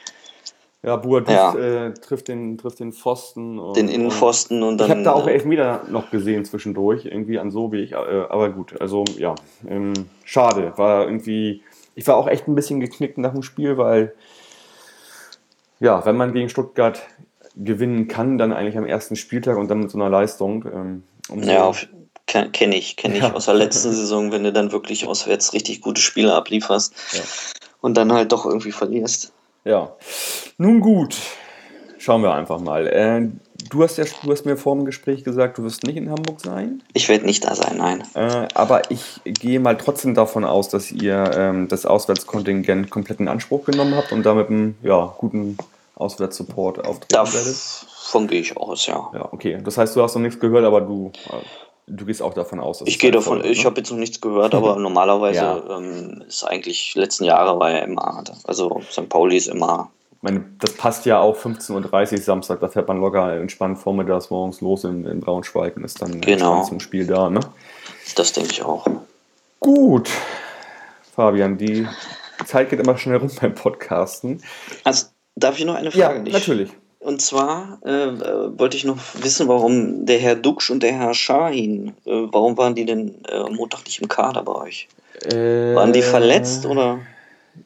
Ja, 0.84 0.98
Boadus 0.98 1.34
ja. 1.34 1.56
äh, 1.56 1.94
trifft, 1.94 2.28
den, 2.28 2.58
trifft 2.58 2.80
den 2.80 2.92
Pfosten. 2.92 3.58
Und, 3.58 3.78
den 3.78 3.88
Innenpfosten 3.88 4.62
und 4.62 4.78
dann. 4.78 4.88
Ich 4.88 4.92
habe 4.92 5.04
da 5.04 5.14
auch 5.14 5.28
Elfmeter 5.28 5.84
noch 5.90 6.12
gesehen 6.12 6.46
zwischendurch, 6.46 7.06
irgendwie 7.06 7.40
an 7.40 7.50
so 7.50 7.72
wie 7.72 7.82
ich. 7.82 7.94
Äh, 7.94 7.96
aber 7.96 8.50
gut, 8.50 8.80
also 8.80 9.04
ja, 9.18 9.34
ähm, 9.68 9.94
schade. 10.26 10.74
War 10.76 11.06
irgendwie. 11.06 11.64
Ich 11.96 12.06
war 12.08 12.18
auch 12.18 12.28
echt 12.28 12.48
ein 12.48 12.56
bisschen 12.56 12.82
geknickt 12.82 13.18
nach 13.18 13.32
dem 13.32 13.42
Spiel, 13.42 13.78
weil 13.78 14.14
ja, 15.80 16.06
wenn 16.06 16.18
man 16.18 16.34
gegen 16.34 16.50
Stuttgart 16.50 17.02
gewinnen 17.56 18.08
kann, 18.08 18.38
dann 18.38 18.52
eigentlich 18.52 18.78
am 18.78 18.86
ersten 18.86 19.16
Spieltag 19.16 19.58
und 19.58 19.70
dann 19.70 19.80
mit 19.80 19.92
so 19.92 19.98
einer 19.98 20.10
Leistung. 20.10 20.66
Ähm, 20.72 21.04
ja, 21.42 21.72
kenne 22.28 22.76
ich, 22.76 22.96
kenne 22.96 23.16
ich 23.16 23.24
ja. 23.24 23.34
aus 23.34 23.46
der 23.46 23.54
letzten 23.54 23.92
Saison, 23.94 24.32
wenn 24.32 24.44
du 24.44 24.52
dann 24.52 24.72
wirklich 24.72 25.08
auswärts 25.08 25.54
richtig 25.54 25.82
gute 25.82 26.02
Spiele 26.02 26.34
ablieferst 26.34 26.94
ja. 27.14 27.22
und 27.82 27.96
dann 27.96 28.12
halt 28.12 28.32
doch 28.32 28.46
irgendwie 28.46 28.72
verlierst. 28.72 29.32
Ja, 29.64 29.96
nun 30.58 30.80
gut, 30.80 31.16
schauen 31.98 32.22
wir 32.22 32.34
einfach 32.34 32.60
mal. 32.60 32.88
Äh, 32.88 33.30
du, 33.70 33.84
hast 33.84 33.98
ja, 33.98 34.06
du 34.24 34.32
hast 34.32 34.46
mir 34.46 34.58
vor 34.58 34.76
dem 34.76 34.86
Gespräch 34.86 35.24
gesagt, 35.24 35.58
du 35.58 35.64
wirst 35.64 35.84
nicht 35.84 35.98
in 35.98 36.10
Hamburg 36.10 36.40
sein. 36.40 36.84
Ich 36.94 37.10
werde 37.10 37.26
nicht 37.26 37.44
da 37.44 37.56
sein, 37.56 37.78
nein. 37.78 38.04
Äh, 38.14 38.48
aber 38.54 38.92
ich 38.92 39.22
gehe 39.24 39.60
mal 39.60 39.78
trotzdem 39.78 40.14
davon 40.14 40.46
aus, 40.46 40.70
dass 40.70 40.92
ihr 40.92 41.32
ähm, 41.36 41.68
das 41.68 41.86
Auswärtskontingent 41.86 42.92
komplett 42.92 43.20
in 43.20 43.28
Anspruch 43.28 43.66
genommen 43.66 43.96
habt 43.96 44.12
und 44.12 44.24
damit 44.24 44.50
einen 44.50 44.78
ja, 44.84 45.14
guten 45.18 45.58
Auswärtssupport 45.96 46.86
auftreten 46.86 47.34
werdet? 47.34 47.86
Davon 48.06 48.28
gehe 48.28 48.42
ich 48.42 48.56
aus, 48.56 48.86
ja. 48.86 49.10
Ja, 49.14 49.30
okay. 49.32 49.60
Das 49.64 49.78
heißt, 49.78 49.96
du 49.96 50.04
hast 50.04 50.14
noch 50.14 50.22
nichts 50.22 50.40
gehört, 50.40 50.64
aber 50.64 50.82
du, 50.82 51.12
du 51.88 52.06
gehst 52.06 52.22
auch 52.22 52.34
davon 52.34 52.60
aus. 52.60 52.80
Dass 52.80 52.88
ich 52.88 53.00
gehe 53.00 53.12
davon, 53.12 53.44
ich 53.44 53.60
ne? 53.60 53.66
habe 53.66 53.78
jetzt 53.78 53.92
noch 53.92 53.98
nichts 53.98 54.22
gehört, 54.22 54.54
aber 54.54 54.76
normalerweise 54.80 55.40
ja. 55.40 55.78
ähm, 55.78 56.24
ist 56.28 56.44
eigentlich, 56.44 56.96
letzten 56.96 57.26
Jahre 57.26 57.60
war 57.60 57.72
ja 57.72 57.80
immer, 57.80 58.24
also 58.46 58.82
St. 58.92 59.10
Pauli 59.10 59.38
ist 59.38 59.48
immer. 59.48 59.92
Ich 60.12 60.24
meine, 60.24 60.46
das 60.60 60.74
passt 60.74 61.06
ja 61.06 61.20
auch 61.20 61.38
15.30 61.38 62.12
Uhr 62.14 62.18
Samstag, 62.20 62.60
da 62.60 62.68
fährt 62.68 62.88
man 62.88 63.00
locker 63.00 63.34
entspannt 63.34 63.78
vormittags 63.78 64.30
morgens 64.30 64.62
los 64.62 64.84
in, 64.84 65.06
in 65.06 65.20
Braunschweig 65.20 65.78
und 65.78 65.84
ist 65.84 66.02
dann 66.02 66.22
genau. 66.22 66.64
zum 66.64 66.80
Spiel 66.80 67.06
da, 67.06 67.30
ne? 67.30 67.42
Das 68.16 68.34
denke 68.34 68.52
ich 68.52 68.64
auch. 68.64 68.88
Gut, 69.60 70.10
Fabian, 71.16 71.58
die 71.58 71.88
Zeit 72.46 72.70
geht 72.70 72.80
immer 72.80 72.98
schnell 72.98 73.18
rum 73.18 73.30
beim 73.40 73.54
Podcasten. 73.54 74.42
Also, 74.84 75.08
Darf 75.36 75.60
ich 75.60 75.66
noch 75.66 75.76
eine 75.76 75.92
Frage? 75.92 76.30
Ja, 76.30 76.34
natürlich. 76.34 76.70
Und 77.06 77.22
zwar 77.22 77.78
äh, 77.84 78.58
wollte 78.58 78.78
ich 78.78 78.84
noch 78.84 78.98
wissen, 79.22 79.48
warum 79.48 80.08
der 80.08 80.18
Herr 80.18 80.34
Duxch 80.34 80.72
und 80.72 80.82
der 80.82 80.94
Herr 80.94 81.14
Shahin, 81.14 81.90
äh, 82.04 82.10
warum 82.32 82.58
waren 82.58 82.74
die 82.74 82.84
denn 82.84 83.24
äh, 83.26 83.48
Montag 83.52 83.86
nicht 83.86 84.02
im 84.02 84.08
Kader 84.08 84.42
bei 84.42 84.56
euch? 84.56 84.88
Äh, 85.24 85.76
waren 85.76 85.94
die 85.94 86.02
verletzt 86.02 86.66
oder? 86.66 86.98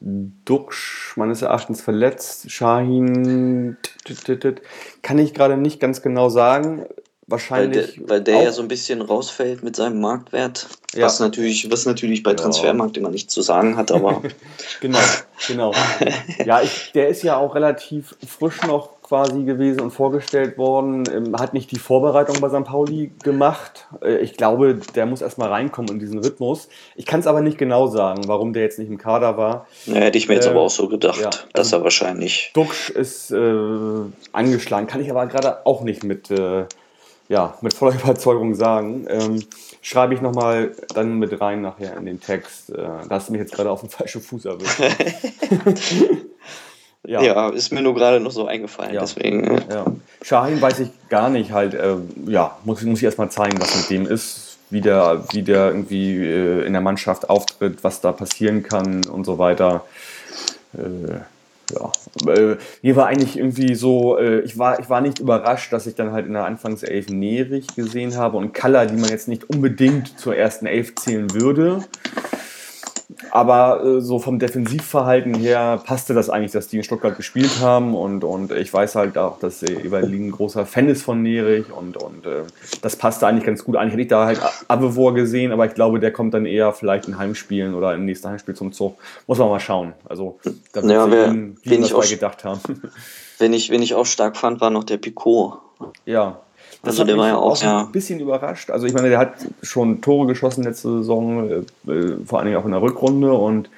Duxch 0.01 1.15
meines 1.15 1.41
Erachtens 1.41 1.79
verletzt, 1.79 2.51
Shahin 2.51 3.77
kann 5.03 5.19
ich 5.19 5.33
gerade 5.33 5.55
nicht 5.55 5.79
ganz 5.79 6.01
genau 6.01 6.27
sagen. 6.27 6.85
Wahrscheinlich. 7.25 7.97
Weil 7.97 8.07
der, 8.07 8.09
weil 8.09 8.21
der 8.21 8.43
ja 8.43 8.51
so 8.51 8.61
ein 8.61 8.67
bisschen 8.67 9.01
rausfällt 9.01 9.63
mit 9.63 9.77
seinem 9.77 10.01
Marktwert. 10.01 10.67
Ja. 10.95 11.05
Was, 11.05 11.21
natürlich, 11.21 11.71
was 11.71 11.85
natürlich 11.85 12.23
bei 12.23 12.33
Transfermarkt 12.33 12.97
immer 12.97 13.09
nicht 13.09 13.31
zu 13.31 13.41
sagen 13.41 13.77
hat, 13.77 13.89
aber. 13.93 14.21
genau, 14.81 14.99
genau. 15.47 15.73
Ja, 16.43 16.61
ich, 16.61 16.91
der 16.93 17.07
ist 17.07 17.23
ja 17.23 17.37
auch 17.37 17.55
relativ 17.55 18.15
frisch 18.27 18.61
noch 18.63 18.98
quasi 19.09 19.43
gewesen 19.43 19.81
und 19.81 19.91
vorgestellt 19.91 20.57
worden. 20.59 21.03
Ähm, 21.11 21.35
hat 21.35 21.55
nicht 21.55 21.71
die 21.71 21.79
Vorbereitung 21.79 22.39
bei 22.39 22.49
St. 22.49 22.63
Pauli 22.63 23.11
gemacht. 23.23 23.87
Äh, 24.03 24.19
ich 24.19 24.37
glaube, 24.37 24.79
der 24.95 25.07
muss 25.07 25.21
erstmal 25.21 25.49
reinkommen 25.49 25.93
in 25.93 25.99
diesen 25.99 26.19
Rhythmus. 26.19 26.69
Ich 26.95 27.07
kann 27.07 27.19
es 27.19 27.27
aber 27.27 27.41
nicht 27.41 27.57
genau 27.57 27.87
sagen, 27.87 28.27
warum 28.27 28.53
der 28.53 28.61
jetzt 28.61 28.77
nicht 28.77 28.89
im 28.89 28.99
Kader 28.99 29.35
war. 29.35 29.65
Ja, 29.87 29.95
hätte 29.95 30.19
ich 30.19 30.27
mir 30.27 30.35
jetzt 30.35 30.45
äh, 30.45 30.51
aber 30.51 30.61
auch 30.61 30.69
so 30.69 30.87
gedacht, 30.87 31.19
ja, 31.19 31.31
dass 31.53 31.73
also 31.73 31.77
er 31.77 31.83
wahrscheinlich. 31.83 32.51
Duxch 32.53 32.91
ist 32.91 33.31
äh, 33.31 33.55
angeschlagen, 34.31 34.85
kann 34.85 35.01
ich 35.01 35.09
aber 35.09 35.25
gerade 35.25 35.65
auch 35.65 35.81
nicht 35.81 36.03
mit. 36.03 36.29
Ja, 37.27 37.59
mit 37.61 37.75
voller 37.75 37.93
Überzeugung 38.03 38.55
sagen. 38.55 39.05
Ähm, 39.07 39.43
schreibe 39.81 40.15
ich 40.15 40.21
nochmal 40.21 40.71
dann 40.95 41.19
mit 41.19 41.39
rein 41.39 41.61
nachher 41.61 41.95
in 41.95 42.05
den 42.05 42.19
Text. 42.19 42.71
Äh, 42.71 42.77
da 42.77 43.07
hast 43.09 43.27
du 43.27 43.33
mich 43.33 43.41
jetzt 43.41 43.53
gerade 43.53 43.69
auf 43.69 43.81
den 43.81 43.89
falschen 43.89 44.21
Fuß 44.21 44.45
erwischt. 44.45 44.81
ja. 47.07 47.21
ja. 47.21 47.49
ist 47.49 47.71
mir 47.71 47.81
nur 47.81 47.95
gerade 47.95 48.19
noch 48.19 48.31
so 48.31 48.47
eingefallen. 48.47 48.93
Ja. 48.93 49.01
Deswegen. 49.01 49.61
Ja. 49.69 49.85
Shahin 50.21 50.61
weiß 50.61 50.79
ich 50.79 50.89
gar 51.09 51.29
nicht 51.29 51.51
halt, 51.51 51.73
äh, 51.73 51.95
ja, 52.25 52.57
muss, 52.65 52.81
muss 52.83 52.99
ich 52.99 53.05
erstmal 53.05 53.31
zeigen, 53.31 53.59
was 53.59 53.75
mit 53.75 53.89
dem 53.89 54.05
ist, 54.05 54.57
wie 54.69 54.81
der, 54.81 55.23
wie 55.31 55.41
der 55.41 55.67
irgendwie 55.67 56.15
äh, 56.17 56.65
in 56.65 56.73
der 56.73 56.81
Mannschaft 56.81 57.29
auftritt, 57.29 57.83
was 57.83 58.01
da 58.01 58.11
passieren 58.11 58.63
kann 58.63 59.05
und 59.05 59.25
so 59.25 59.37
weiter. 59.37 59.85
Äh, 60.73 61.19
ja, 61.71 61.91
äh, 62.31 62.57
mir 62.81 62.95
war 62.95 63.07
eigentlich 63.07 63.37
irgendwie 63.37 63.75
so, 63.75 64.17
äh, 64.17 64.39
ich, 64.39 64.57
war, 64.57 64.79
ich 64.79 64.89
war 64.89 65.01
nicht 65.01 65.19
überrascht, 65.19 65.71
dass 65.71 65.87
ich 65.87 65.95
dann 65.95 66.11
halt 66.11 66.25
in 66.25 66.33
der 66.33 66.45
Anfangself 66.45 67.09
Nerich 67.09 67.67
gesehen 67.75 68.17
habe 68.17 68.37
und 68.37 68.53
Kalla, 68.53 68.85
die 68.85 68.95
man 68.95 69.09
jetzt 69.09 69.27
nicht 69.27 69.49
unbedingt 69.49 70.19
zur 70.19 70.35
ersten 70.35 70.65
Elf 70.65 70.95
zählen 70.95 71.31
würde. 71.33 71.83
Aber 73.31 73.83
äh, 73.83 74.01
so 74.01 74.19
vom 74.19 74.37
Defensivverhalten 74.37 75.33
her 75.33 75.81
passte 75.83 76.13
das 76.13 76.29
eigentlich, 76.29 76.51
dass 76.51 76.67
die 76.67 76.77
in 76.77 76.83
Stuttgart 76.83 77.17
gespielt 77.17 77.59
haben 77.59 77.95
und, 77.95 78.23
und 78.23 78.51
ich 78.51 78.71
weiß 78.71 78.95
halt 78.95 79.17
auch, 79.17 79.39
dass 79.39 79.63
Evalin 79.63 80.27
ein 80.27 80.31
großer 80.31 80.65
Fan 80.67 80.89
ist 80.89 81.01
von 81.01 81.23
Nerich 81.23 81.71
und, 81.71 81.97
und 81.97 82.27
äh, 82.27 82.43
das 82.83 82.95
passte 82.95 83.25
eigentlich 83.25 83.45
ganz 83.45 83.63
gut. 83.63 83.75
Eigentlich 83.75 83.93
hätte 83.93 84.01
ich 84.03 84.07
da 84.09 84.25
halt 84.25 84.39
Abevor 84.67 85.15
gesehen, 85.15 85.51
aber 85.51 85.65
ich 85.65 85.73
glaube, 85.73 85.99
der 85.99 86.13
kommt 86.13 86.35
dann 86.35 86.45
eher 86.45 86.71
vielleicht 86.71 87.07
in 87.07 87.17
Heimspielen 87.17 87.73
oder 87.73 87.95
im 87.95 88.05
nächsten 88.05 88.29
Heimspiel 88.29 88.55
zum 88.55 88.73
Zug. 88.73 88.97
Muss 89.25 89.39
man 89.39 89.49
mal 89.49 89.59
schauen. 89.59 89.93
Also 90.07 90.39
da 90.73 90.83
wird 90.83 90.91
ja, 90.91 91.09
wer, 91.09 91.27
ihn, 91.29 91.57
wen 91.63 91.83
ich 91.83 91.93
auch, 91.95 92.07
gedacht 92.07 92.43
haben. 92.43 92.59
Wen 93.41 93.53
ich, 93.53 93.69
wen 93.69 93.81
ich 93.81 93.93
auch 93.93 94.05
stark 94.05 94.35
fand, 94.35 94.59
war 94.59 94.69
noch 94.69 94.83
der 94.83 94.97
Picot. 94.97 95.59
Ja, 96.05 96.41
das 96.81 96.93
also 96.93 97.03
der 97.03 97.17
war 97.17 97.27
ja 97.27 97.37
auch, 97.37 97.51
auch 97.51 97.61
ja. 97.63 97.81
ein 97.81 97.91
bisschen 97.91 98.19
überrascht. 98.19 98.69
Also 98.69 98.87
ich 98.87 98.93
meine, 98.93 99.09
der 99.09 99.19
hat 99.19 99.33
schon 99.61 100.01
Tore 100.01 100.27
geschossen 100.27 100.63
letzte 100.63 100.99
Saison, 100.99 101.49
äh, 101.49 101.91
äh 101.91 102.17
vor 102.25 102.39
allen 102.39 102.47
Dingen 102.47 102.57
auch 102.57 102.65
in 102.65 102.71
der 102.71 102.81
Rückrunde 102.81 103.33
und 103.33 103.69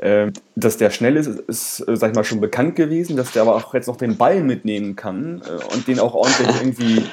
äh, 0.00 0.32
dass 0.56 0.78
der 0.78 0.90
schnell 0.90 1.16
ist, 1.16 1.26
ist, 1.26 1.86
äh, 1.86 1.96
sag 1.96 2.10
ich 2.10 2.16
mal, 2.16 2.24
schon 2.24 2.40
bekannt 2.40 2.74
gewesen, 2.74 3.16
dass 3.16 3.32
der 3.32 3.42
aber 3.42 3.54
auch 3.54 3.72
jetzt 3.74 3.86
noch 3.86 3.98
den 3.98 4.16
Ball 4.16 4.42
mitnehmen 4.42 4.96
kann 4.96 5.42
äh, 5.46 5.74
und 5.74 5.86
den 5.86 6.00
auch 6.00 6.14
ordentlich 6.14 6.48
irgendwie 6.60 7.04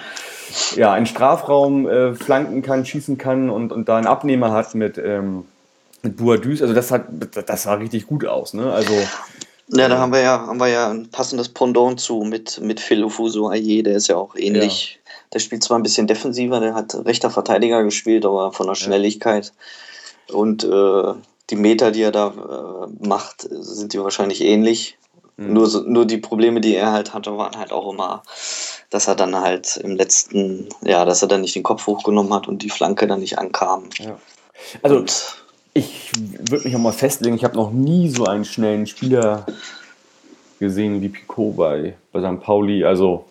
ja, 0.76 0.91
einen 0.93 1.06
Strafraum 1.06 1.88
äh, 1.88 2.15
flanken 2.15 2.62
kann, 2.62 2.86
schießen 2.86 3.17
kann 3.17 3.50
und, 3.50 3.71
und 3.71 3.89
da 3.89 3.97
einen 3.97 4.08
Abnehmer 4.08 4.52
hat 4.52 4.73
mit, 4.73 4.97
ähm, 4.97 5.45
mit 6.02 6.17
Boadus. 6.17 6.62
Also 6.62 6.73
das 6.73 6.89
hat 6.89 7.06
das 7.45 7.63
sah 7.63 7.73
richtig 7.76 8.08
gut 8.08 8.26
aus, 8.26 8.54
ne? 8.54 8.71
Also 8.71 8.93
ja, 9.69 9.89
da 9.89 9.97
haben 9.97 10.13
wir 10.13 10.21
ja, 10.21 10.47
haben 10.47 10.60
wir 10.60 10.69
ja 10.69 10.89
ein 10.89 11.10
passendes 11.12 11.50
Pendant 11.50 12.00
zu 12.00 12.21
mit, 12.21 12.62
mit 12.62 12.80
Phil 12.80 13.04
Ufuso 13.04 13.50
Aye, 13.50 13.84
der 13.84 13.97
ist 13.97 14.08
ja 14.08 14.15
auch 14.15 14.36
ähnlich 14.38 14.97
der 15.34 15.40
spielt 15.40 15.63
zwar 15.63 15.78
ein 15.78 15.84
bisschen 15.84 16.08
defensiver, 16.08 16.60
der 16.60 16.76
hat 16.76 16.96
rechter 17.06 17.30
Verteidiger 17.30 17.84
gespielt, 17.84 18.26
aber 18.26 18.52
von 18.52 18.68
der 18.68 18.76
Schnelligkeit 18.76 19.54
und 20.32 20.63
äh, 20.63 21.13
die 21.50 21.56
Meter, 21.56 21.92
die 21.92 22.02
er 22.02 22.12
da 22.12 22.28
äh, 22.28 23.08
macht, 23.08 23.48
sind 23.50 23.94
die 23.94 24.00
wahrscheinlich 24.00 24.42
ähnlich. 24.42 24.98
Mhm. 25.38 25.54
Nur, 25.54 25.84
nur 25.86 26.06
die 26.06 26.18
Probleme, 26.18 26.62
die 26.62 26.76
er 26.76 26.92
halt 26.92 27.13
hatte, 27.13 27.38
waren 27.38 27.58
halt 27.58 27.72
auch 27.72 27.92
immer, 27.92 28.24
dass 28.90 29.08
er 29.08 29.16
dann 29.16 29.36
halt 29.36 29.78
im 29.78 29.96
letzten, 29.96 30.68
ja, 30.82 31.06
dass 31.06 31.22
er 31.22 31.28
dann 31.28 31.42
nicht 31.42 31.56
den 31.56 31.63
Kopf 31.63 31.88
hochgenommen 31.88 32.34
hat 32.34 32.48
und 32.48 32.63
die 32.63 32.70
Flanke 32.70 33.08
dann 33.08 33.20
nicht 33.20 33.38
ankam. 33.38 33.84
Ja. 34.00 34.18
Also 34.82 34.98
und, 34.98 35.38
ich 35.74 36.12
würde 36.50 36.66
mich 36.66 36.76
auch 36.76 36.80
mal 36.80 36.92
festlegen, 36.92 37.36
ich 37.36 37.44
habe 37.44 37.56
noch 37.56 37.72
nie 37.72 38.10
so 38.10 38.26
einen 38.26 38.46
schnellen 38.46 38.88
Spieler 38.88 39.46
gesehen 40.60 41.02
wie 41.02 41.10
Picot 41.10 41.56
bei, 41.56 41.96
bei 42.12 42.20
St. 42.20 42.42
Pauli. 42.42 42.84
Also 42.84 43.26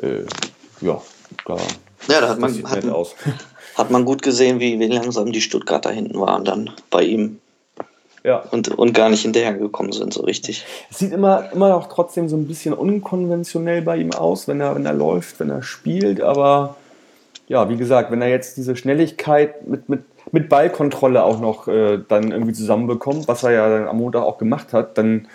äh, 0.00 0.22
ja, 0.80 1.00
da, 1.46 1.56
ja, 2.08 2.20
da 2.20 2.28
hat 2.28 2.38
man, 2.38 2.52
hat, 2.64 2.84
hat, 3.76 3.90
man 3.90 4.04
gut 4.04 4.22
gesehen, 4.22 4.60
wie, 4.60 4.78
wie 4.78 4.86
langsam 4.86 5.32
die 5.32 5.40
Stuttgarter 5.40 5.90
hinten 5.90 6.18
waren 6.20 6.44
dann 6.44 6.70
bei 6.90 7.02
ihm. 7.02 7.40
Ja. 8.24 8.42
Und, 8.50 8.68
und 8.68 8.94
gar 8.94 9.08
nicht 9.08 9.22
hinterhergekommen 9.22 9.92
sind, 9.92 10.12
so 10.12 10.22
richtig. 10.22 10.66
Es 10.90 10.98
sieht 10.98 11.12
immer, 11.12 11.50
immer 11.52 11.70
noch 11.70 11.88
trotzdem 11.88 12.28
so 12.28 12.36
ein 12.36 12.48
bisschen 12.48 12.74
unkonventionell 12.74 13.82
bei 13.82 13.96
ihm 13.96 14.12
aus, 14.12 14.48
wenn 14.48 14.60
er, 14.60 14.74
wenn 14.74 14.86
er 14.86 14.92
läuft, 14.92 15.40
wenn 15.40 15.50
er 15.50 15.62
spielt, 15.62 16.20
aber 16.20 16.76
ja, 17.46 17.68
wie 17.70 17.76
gesagt, 17.76 18.10
wenn 18.10 18.20
er 18.20 18.28
jetzt 18.28 18.56
diese 18.56 18.76
Schnelligkeit 18.76 19.66
mit, 19.66 19.88
mit, 19.88 20.02
mit 20.32 20.48
Ballkontrolle 20.48 21.22
auch 21.22 21.40
noch 21.40 21.66
äh, 21.68 21.98
dann 22.06 22.30
irgendwie 22.30 22.52
zusammenbekommt, 22.52 23.26
was 23.28 23.42
er 23.42 23.52
ja 23.52 23.68
dann 23.68 23.88
am 23.88 23.96
Montag 23.96 24.22
auch 24.22 24.36
gemacht 24.36 24.72
hat, 24.72 24.98
dann 24.98 25.28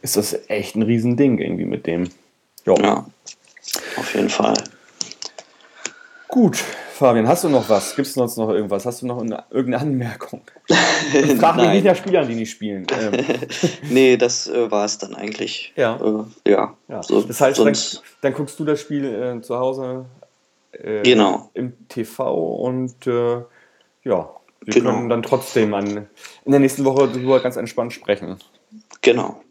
ist 0.00 0.16
das 0.16 0.36
echt 0.48 0.74
ein 0.74 0.82
Riesending 0.82 1.38
irgendwie 1.38 1.64
mit 1.64 1.86
dem. 1.86 2.10
Jo. 2.66 2.74
Ja, 2.76 3.06
auf 3.96 4.14
jeden 4.14 4.28
Fall. 4.28 4.54
Gut, 6.32 6.56
Fabian, 6.56 7.28
hast 7.28 7.44
du 7.44 7.50
noch 7.50 7.68
was? 7.68 7.94
Gibt 7.94 8.08
es 8.08 8.14
sonst 8.14 8.38
noch 8.38 8.48
irgendwas? 8.48 8.86
Hast 8.86 9.02
du 9.02 9.06
noch 9.06 9.20
eine, 9.20 9.44
irgendeine 9.50 9.82
Anmerkung? 9.82 10.40
Frag 11.38 11.56
mich 11.56 11.68
nicht 11.68 11.84
nach 11.84 11.94
Spielern, 11.94 12.26
die 12.26 12.34
nicht 12.34 12.52
spielen. 12.52 12.86
Ähm. 12.98 13.22
nee, 13.90 14.16
das 14.16 14.48
äh, 14.48 14.70
war 14.70 14.86
es 14.86 14.96
dann 14.96 15.14
eigentlich. 15.14 15.74
Ja. 15.76 16.00
Äh, 16.46 16.50
ja. 16.50 16.74
ja. 16.88 17.02
So, 17.02 17.20
das 17.20 17.38
heißt, 17.38 17.58
dann, 17.58 17.76
dann, 18.22 18.32
guckst 18.32 18.58
du 18.58 18.64
das 18.64 18.80
Spiel 18.80 19.04
äh, 19.04 19.42
zu 19.42 19.58
Hause 19.58 20.06
äh, 20.72 21.02
Genau. 21.02 21.50
im 21.52 21.86
TV 21.88 22.34
und 22.34 23.06
äh, 23.06 23.42
ja, 24.04 24.30
wir 24.64 24.72
Genau. 24.72 24.90
können 24.90 25.10
dann 25.10 25.22
trotzdem 25.22 25.74
an, 25.74 26.08
in 26.46 26.50
der 26.50 26.60
nächsten 26.60 26.86
Woche 26.86 27.08
darüber 27.08 27.40
ganz 27.40 27.56
entspannt 27.56 27.92
sprechen. 27.92 28.38
Genau. 29.02 29.42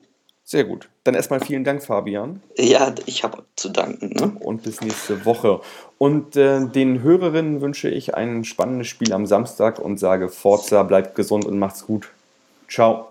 Sehr 0.52 0.66
gut. 0.66 0.90
Dann 1.06 1.16
erstmal 1.16 1.40
vielen 1.40 1.64
Dank, 1.64 1.82
Fabian. 1.82 2.42
Ja, 2.58 2.94
ich 3.06 3.24
habe 3.24 3.46
zu 3.56 3.70
danken. 3.70 4.10
Ne? 4.10 4.34
und 4.42 4.64
bis 4.64 4.82
nächste 4.82 5.24
Woche. 5.24 5.62
Und 5.98 6.36
äh, 6.36 6.68
den 6.68 7.02
Hörerinnen 7.02 7.62
wünsche 7.62 7.88
ich 7.88 8.16
ein 8.16 8.44
spannendes 8.44 8.90
Spiel 8.90 9.14
am 9.14 9.26
Samstag 9.26 9.80
und 9.80 9.98
sage 9.98 10.28
Forza, 10.28 10.84
bleibt 10.84 11.16
gesund 11.16 11.46
und 11.46 11.58
macht's 11.58 11.86
gut. 11.88 12.10
Ciao. 12.68 13.10